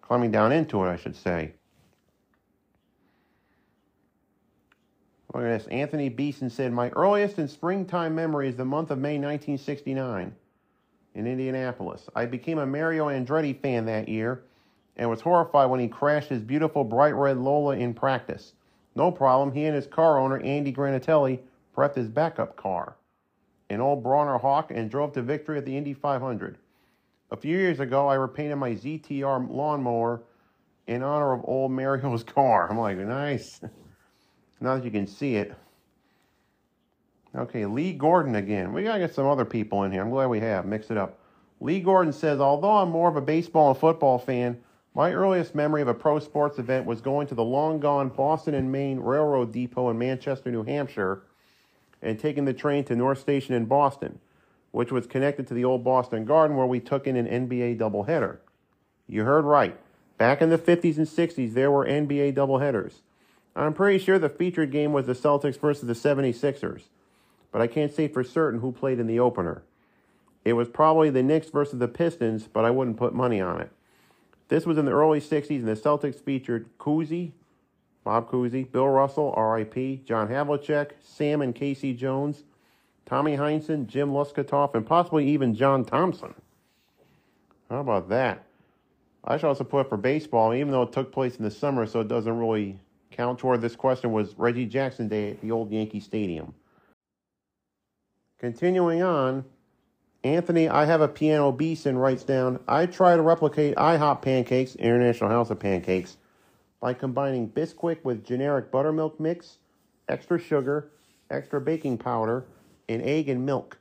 Climbing 0.00 0.30
down 0.30 0.52
into 0.52 0.82
it, 0.84 0.88
I 0.88 0.96
should 0.96 1.16
say. 1.16 1.52
Look 5.34 5.42
at 5.42 5.58
this. 5.58 5.66
Anthony 5.66 6.08
Beeson 6.08 6.48
said, 6.48 6.72
My 6.72 6.90
earliest 6.90 7.38
and 7.38 7.50
springtime 7.50 8.14
memory 8.14 8.48
is 8.48 8.56
the 8.56 8.64
month 8.64 8.90
of 8.90 8.98
May 8.98 9.18
1969 9.18 10.34
in 11.14 11.26
Indianapolis. 11.26 12.08
I 12.14 12.26
became 12.26 12.58
a 12.58 12.66
Mario 12.66 13.08
Andretti 13.08 13.60
fan 13.60 13.86
that 13.86 14.08
year 14.08 14.42
and 14.96 15.10
was 15.10 15.20
horrified 15.20 15.70
when 15.70 15.80
he 15.80 15.88
crashed 15.88 16.28
his 16.28 16.40
beautiful 16.40 16.84
bright 16.84 17.14
red 17.14 17.38
Lola 17.38 17.76
in 17.76 17.94
practice. 17.94 18.52
No 18.94 19.10
problem, 19.10 19.52
he 19.52 19.64
and 19.64 19.74
his 19.74 19.86
car 19.86 20.18
owner, 20.18 20.38
Andy 20.38 20.72
Granatelli, 20.72 21.40
prepped 21.76 21.96
his 21.96 22.08
backup 22.08 22.54
car, 22.54 22.94
an 23.70 23.80
old 23.80 24.04
Brawner 24.04 24.40
Hawk, 24.40 24.70
and 24.70 24.90
drove 24.90 25.12
to 25.12 25.22
victory 25.22 25.58
at 25.58 25.64
the 25.64 25.76
Indy 25.76 25.94
500. 25.94 26.58
A 27.30 27.36
few 27.36 27.56
years 27.56 27.80
ago, 27.80 28.06
I 28.08 28.14
repainted 28.14 28.58
my 28.58 28.72
ZTR 28.72 29.50
lawnmower 29.50 30.22
in 30.86 31.02
honor 31.02 31.32
of 31.32 31.40
old 31.44 31.72
Mario's 31.72 32.22
car. 32.24 32.70
I'm 32.70 32.78
like, 32.78 32.98
nice. 32.98 33.60
now 34.60 34.76
that 34.76 34.84
you 34.84 34.90
can 34.90 35.06
see 35.06 35.36
it. 35.36 35.54
Okay, 37.34 37.66
Lee 37.66 37.92
Gordon 37.92 38.36
again. 38.36 38.72
We 38.72 38.84
gotta 38.84 39.00
get 39.00 39.14
some 39.14 39.26
other 39.26 39.44
people 39.44 39.82
in 39.82 39.90
here. 39.90 40.02
I'm 40.02 40.10
glad 40.10 40.26
we 40.26 40.40
have. 40.40 40.66
Mix 40.66 40.90
it 40.90 40.96
up. 40.96 41.18
Lee 41.60 41.80
Gordon 41.80 42.12
says, 42.12 42.40
although 42.40 42.76
I'm 42.76 42.90
more 42.90 43.08
of 43.08 43.16
a 43.16 43.20
baseball 43.20 43.70
and 43.70 43.78
football 43.78 44.18
fan, 44.18 44.60
my 44.94 45.12
earliest 45.12 45.54
memory 45.56 45.82
of 45.82 45.88
a 45.88 45.94
pro 45.94 46.20
sports 46.20 46.58
event 46.60 46.86
was 46.86 47.00
going 47.00 47.26
to 47.26 47.34
the 47.34 47.42
long 47.42 47.80
gone 47.80 48.08
Boston 48.10 48.54
and 48.54 48.70
Maine 48.70 49.00
Railroad 49.00 49.52
Depot 49.52 49.90
in 49.90 49.98
Manchester, 49.98 50.52
New 50.52 50.62
Hampshire, 50.62 51.22
and 52.04 52.18
taking 52.18 52.44
the 52.44 52.52
train 52.52 52.84
to 52.84 52.94
North 52.94 53.18
Station 53.18 53.54
in 53.54 53.64
Boston, 53.64 54.20
which 54.70 54.92
was 54.92 55.06
connected 55.06 55.46
to 55.48 55.54
the 55.54 55.64
old 55.64 55.82
Boston 55.82 56.24
Garden 56.24 56.56
where 56.56 56.66
we 56.66 56.78
took 56.78 57.06
in 57.06 57.16
an 57.16 57.26
NBA 57.26 57.78
doubleheader. 57.78 58.38
You 59.08 59.24
heard 59.24 59.44
right. 59.44 59.78
Back 60.18 60.40
in 60.40 60.50
the 60.50 60.58
50s 60.58 60.96
and 60.96 61.06
60s, 61.06 61.54
there 61.54 61.70
were 61.70 61.86
NBA 61.86 62.34
doubleheaders. 62.34 63.00
I'm 63.56 63.72
pretty 63.72 63.98
sure 63.98 64.18
the 64.18 64.28
featured 64.28 64.70
game 64.70 64.92
was 64.92 65.06
the 65.06 65.12
Celtics 65.14 65.58
versus 65.58 65.86
the 65.86 66.08
76ers, 66.08 66.82
but 67.50 67.62
I 67.62 67.66
can't 67.66 67.92
say 67.92 68.08
for 68.08 68.22
certain 68.22 68.60
who 68.60 68.72
played 68.72 68.98
in 68.98 69.06
the 69.06 69.20
opener. 69.20 69.62
It 70.44 70.54
was 70.54 70.68
probably 70.68 71.08
the 71.08 71.22
Knicks 71.22 71.50
versus 71.50 71.78
the 71.78 71.88
Pistons, 71.88 72.48
but 72.52 72.64
I 72.64 72.70
wouldn't 72.70 72.96
put 72.96 73.14
money 73.14 73.40
on 73.40 73.60
it. 73.60 73.70
This 74.48 74.66
was 74.66 74.76
in 74.76 74.84
the 74.84 74.92
early 74.92 75.20
60s, 75.20 75.50
and 75.50 75.68
the 75.68 75.76
Celtics 75.76 76.20
featured 76.20 76.68
Cousy, 76.78 77.32
Bob 78.04 78.30
Cousy, 78.30 78.70
Bill 78.70 78.88
Russell, 78.88 79.32
R.I.P., 79.34 80.02
John 80.04 80.28
Havlicek, 80.28 80.90
Sam 81.02 81.40
and 81.40 81.54
K.C. 81.54 81.94
Jones, 81.94 82.44
Tommy 83.06 83.36
Heinsohn, 83.36 83.86
Jim 83.86 84.10
Loscutoff, 84.10 84.74
and 84.74 84.86
possibly 84.86 85.26
even 85.28 85.54
John 85.54 85.84
Thompson. 85.84 86.34
How 87.70 87.80
about 87.80 88.10
that? 88.10 88.44
I 89.24 89.38
should 89.38 89.46
also 89.46 89.64
put 89.64 89.88
for 89.88 89.96
baseball, 89.96 90.52
even 90.52 90.70
though 90.70 90.82
it 90.82 90.92
took 90.92 91.10
place 91.10 91.36
in 91.36 91.44
the 91.44 91.50
summer, 91.50 91.86
so 91.86 92.00
it 92.00 92.08
doesn't 92.08 92.38
really 92.38 92.78
count 93.10 93.38
toward 93.38 93.62
this 93.62 93.74
question, 93.74 94.12
was 94.12 94.36
Reggie 94.36 94.66
Jackson 94.66 95.08
Day 95.08 95.30
at 95.30 95.40
the 95.40 95.50
old 95.50 95.70
Yankee 95.70 96.00
Stadium. 96.00 96.54
Continuing 98.38 99.02
on, 99.02 99.44
Anthony, 100.24 100.68
I 100.68 100.84
have 100.84 101.00
a 101.00 101.08
piano 101.08 101.52
beeson 101.52 101.96
writes 101.96 102.24
down, 102.24 102.60
I 102.68 102.84
try 102.84 103.16
to 103.16 103.22
replicate 103.22 103.76
IHOP 103.76 104.20
pancakes, 104.20 104.74
International 104.74 105.30
House 105.30 105.48
of 105.48 105.58
Pancakes, 105.58 106.18
by 106.84 106.92
combining 106.92 107.48
Bisquick 107.48 108.04
with 108.04 108.26
generic 108.26 108.70
buttermilk 108.70 109.18
mix, 109.18 109.56
extra 110.10 110.38
sugar, 110.38 110.90
extra 111.30 111.58
baking 111.58 111.96
powder, 111.96 112.44
and 112.90 113.00
egg 113.00 113.30
and 113.30 113.46
milk. 113.46 113.78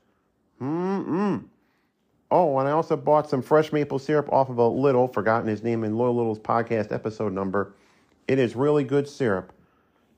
Mmm. 0.61 1.43
Oh, 2.31 2.57
and 2.59 2.67
I 2.69 2.71
also 2.71 2.95
bought 2.95 3.29
some 3.29 3.41
fresh 3.41 3.73
maple 3.73 3.99
syrup 3.99 4.31
off 4.31 4.49
of 4.49 4.57
a 4.57 4.65
Little, 4.65 5.09
forgotten 5.09 5.49
his 5.49 5.63
name 5.63 5.83
in 5.83 5.97
Loyal 5.97 6.15
Little's 6.15 6.39
podcast 6.39 6.93
episode 6.93 7.33
number. 7.33 7.75
It 8.29 8.39
is 8.39 8.55
really 8.55 8.85
good 8.85 9.09
syrup. 9.09 9.51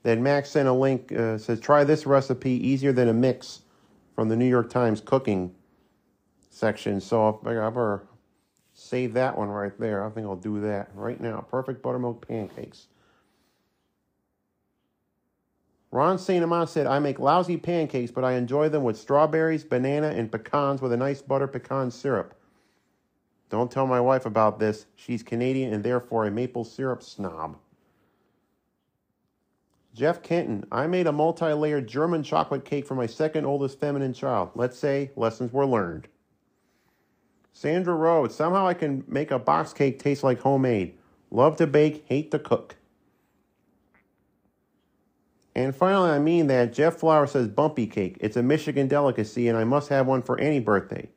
Then 0.04 0.22
Max 0.22 0.52
sent 0.52 0.68
a 0.68 0.72
link, 0.72 1.12
uh, 1.12 1.40
says, 1.40 1.60
try 1.60 1.84
this 1.86 2.06
recipe, 2.06 2.52
easier 2.52 2.94
than 2.94 3.08
a 3.08 3.14
mix, 3.14 3.62
from 4.14 4.30
the 4.30 4.36
New 4.36 4.46
York 4.48 4.70
Times 4.70 5.02
cooking 5.02 5.56
section. 6.52 7.02
So 7.02 7.30
if 7.30 7.48
I 7.48 7.66
ever 7.66 8.06
save 8.86 9.14
that 9.14 9.38
one 9.38 9.50
right 9.50 9.78
there, 9.80 10.06
I 10.06 10.10
think 10.10 10.28
I'll 10.28 10.36
do 10.36 10.62
that 10.62 10.90
right 10.94 11.20
now. 11.20 11.46
Perfect 11.50 11.82
buttermilk 11.82 12.28
pancakes. 12.28 12.88
Ron 15.92 16.18
St. 16.18 16.44
Amant 16.44 16.70
said, 16.70 16.88
I 16.88 17.00
make 17.00 17.20
lousy 17.20 17.58
pancakes, 17.58 18.12
but 18.12 18.26
I 18.26 18.34
enjoy 18.34 18.68
them 18.70 18.84
with 18.84 18.98
strawberries, 18.98 19.64
banana, 19.64 20.10
and 20.10 20.32
pecans 20.32 20.82
with 20.82 20.92
a 20.92 20.98
nice 20.98 21.22
butter 21.22 21.48
pecan 21.48 21.90
syrup. 21.90 22.36
Don't 23.50 23.72
tell 23.72 23.88
my 23.88 24.02
wife 24.02 24.26
about 24.26 24.60
this. 24.60 24.88
She's 24.96 25.24
Canadian 25.24 25.74
and 25.74 25.84
therefore 25.84 26.26
a 26.26 26.32
maple 26.32 26.66
syrup 26.66 27.02
snob. 27.02 27.58
Jeff 29.94 30.22
Kenton, 30.22 30.66
I 30.70 30.88
made 30.88 31.08
a 31.08 31.14
multi 31.14 31.54
layered 31.54 31.88
German 31.88 32.24
chocolate 32.24 32.66
cake 32.66 32.86
for 32.86 32.96
my 32.96 33.06
second 33.06 33.46
oldest 33.46 33.80
feminine 33.80 34.14
child. 34.14 34.50
Let's 34.54 34.78
say 34.78 35.12
lessons 35.16 35.54
were 35.54 35.66
learned. 35.66 36.10
Sandra 37.58 37.96
Rhodes, 37.96 38.36
somehow 38.36 38.68
I 38.68 38.74
can 38.74 39.06
make 39.08 39.32
a 39.32 39.40
box 39.40 39.72
cake 39.72 39.98
taste 39.98 40.26
like 40.26 40.42
homemade. 40.42 40.98
Love 41.32 41.56
to 41.56 41.66
bake, 41.66 42.04
hate 42.06 42.30
to 42.32 42.38
cook. 42.38 42.76
And 45.56 45.74
finally, 45.74 46.10
I 46.10 46.20
mean 46.20 46.48
that 46.48 46.74
Jeff 46.74 46.98
Flower 46.98 47.26
says 47.26 47.48
bumpy 47.48 47.88
cake. 47.88 48.18
It's 48.20 48.36
a 48.36 48.44
Michigan 48.44 48.90
delicacy, 48.90 49.48
and 49.48 49.58
I 49.58 49.64
must 49.64 49.88
have 49.88 50.06
one 50.06 50.22
for 50.22 50.38
any 50.38 50.60
birthday. 50.60 51.10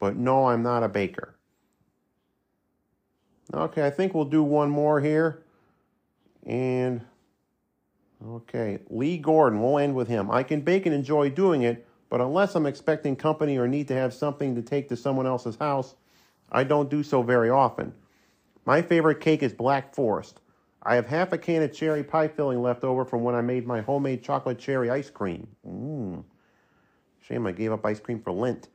But 0.00 0.16
no, 0.16 0.48
I'm 0.48 0.64
not 0.64 0.82
a 0.82 0.88
baker. 0.88 1.36
Okay, 3.54 3.86
I 3.86 3.90
think 3.90 4.14
we'll 4.14 4.24
do 4.24 4.42
one 4.42 4.70
more 4.70 5.00
here. 5.00 5.44
And, 6.44 7.02
okay, 8.26 8.80
Lee 8.90 9.16
Gordon, 9.16 9.62
we'll 9.62 9.78
end 9.78 9.94
with 9.94 10.08
him. 10.08 10.28
I 10.28 10.42
can 10.42 10.62
bake 10.62 10.86
and 10.86 10.94
enjoy 10.94 11.30
doing 11.30 11.62
it, 11.62 11.86
but 12.08 12.20
unless 12.20 12.54
I'm 12.54 12.66
expecting 12.66 13.16
company 13.16 13.58
or 13.58 13.66
need 13.66 13.88
to 13.88 13.94
have 13.94 14.14
something 14.14 14.54
to 14.54 14.62
take 14.62 14.88
to 14.88 14.96
someone 14.96 15.26
else's 15.26 15.56
house, 15.56 15.94
I 16.50 16.64
don't 16.64 16.90
do 16.90 17.02
so 17.02 17.22
very 17.22 17.50
often. 17.50 17.92
My 18.64 18.82
favorite 18.82 19.20
cake 19.20 19.42
is 19.42 19.52
Black 19.52 19.94
Forest. 19.94 20.40
I 20.82 20.96
have 20.96 21.06
half 21.06 21.32
a 21.32 21.38
can 21.38 21.62
of 21.62 21.72
cherry 21.72 22.04
pie 22.04 22.28
filling 22.28 22.62
left 22.62 22.84
over 22.84 23.04
from 23.04 23.22
when 23.22 23.34
I 23.34 23.40
made 23.40 23.66
my 23.66 23.80
homemade 23.80 24.22
chocolate 24.22 24.58
cherry 24.58 24.90
ice 24.90 25.10
cream. 25.10 25.48
Mmm. 25.66 26.24
Shame 27.20 27.46
I 27.46 27.52
gave 27.52 27.72
up 27.72 27.84
ice 27.86 28.00
cream 28.00 28.20
for 28.20 28.32
Lent. 28.32 28.68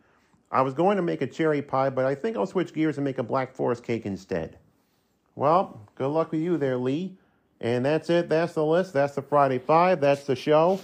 I 0.51 0.63
was 0.63 0.73
going 0.73 0.97
to 0.97 1.03
make 1.03 1.21
a 1.21 1.27
cherry 1.27 1.61
pie, 1.61 1.91
but 1.91 2.05
I 2.05 2.15
think 2.15 2.35
I'll 2.35 2.47
switch 2.47 2.73
gears 2.73 2.97
and 2.97 3.05
make 3.05 3.19
a 3.19 3.23
Black 3.23 3.53
Forest 3.53 3.83
cake 3.83 4.07
instead. 4.07 4.57
Well, 5.35 5.87
good 5.95 6.07
luck 6.07 6.31
with 6.31 6.41
you 6.41 6.57
there, 6.57 6.77
Lee. 6.77 7.17
And 7.61 7.85
that's 7.85 8.09
it. 8.09 8.29
That's 8.29 8.53
the 8.53 8.65
list. 8.65 8.93
That's 8.93 9.15
the 9.15 9.21
Friday 9.21 9.59
Five. 9.59 10.01
That's 10.01 10.23
the 10.23 10.35
show. 10.35 10.79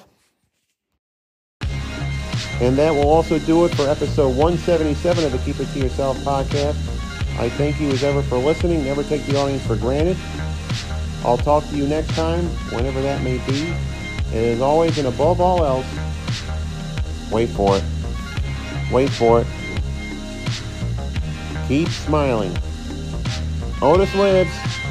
And 2.61 2.77
that 2.77 2.93
will 2.93 3.09
also 3.09 3.37
do 3.39 3.65
it 3.65 3.75
for 3.75 3.83
episode 3.89 4.29
177 4.29 5.25
of 5.25 5.31
the 5.31 5.37
Keep 5.39 5.59
It 5.59 5.67
To 5.73 5.79
Yourself 5.79 6.17
podcast. 6.19 6.77
I 7.37 7.49
thank 7.49 7.81
you 7.81 7.89
as 7.89 8.03
ever 8.03 8.23
for 8.23 8.37
listening. 8.37 8.85
Never 8.85 9.03
take 9.03 9.25
the 9.25 9.37
audience 9.37 9.65
for 9.65 9.75
granted. 9.75 10.15
I'll 11.25 11.37
talk 11.37 11.67
to 11.69 11.75
you 11.75 11.85
next 11.85 12.15
time, 12.15 12.45
whenever 12.71 13.01
that 13.01 13.21
may 13.23 13.39
be. 13.39 13.73
And 14.27 14.35
as 14.35 14.61
always, 14.61 14.97
and 14.97 15.07
above 15.07 15.41
all 15.41 15.65
else, 15.65 15.85
wait 17.29 17.49
for 17.49 17.77
it. 17.77 17.83
Wait 18.89 19.09
for 19.09 19.41
it. 19.41 19.47
Keep 21.67 21.89
smiling. 21.89 22.55
Otis 23.81 24.13
lives. 24.15 24.84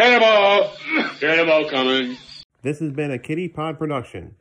Cannonball! 0.00 0.72
Cannonball 1.20 1.68
coming. 1.68 2.16
This 2.62 2.78
has 2.78 2.90
been 2.90 3.10
a 3.10 3.18
Kitty 3.18 3.48
Pod 3.48 3.78
production, 3.78 4.34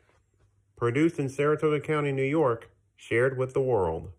produced 0.77 1.19
in 1.19 1.27
Saratoga 1.27 1.81
County, 1.81 2.13
New 2.13 2.23
York, 2.23 2.71
shared 2.95 3.37
with 3.37 3.53
the 3.53 3.59
world. 3.59 4.13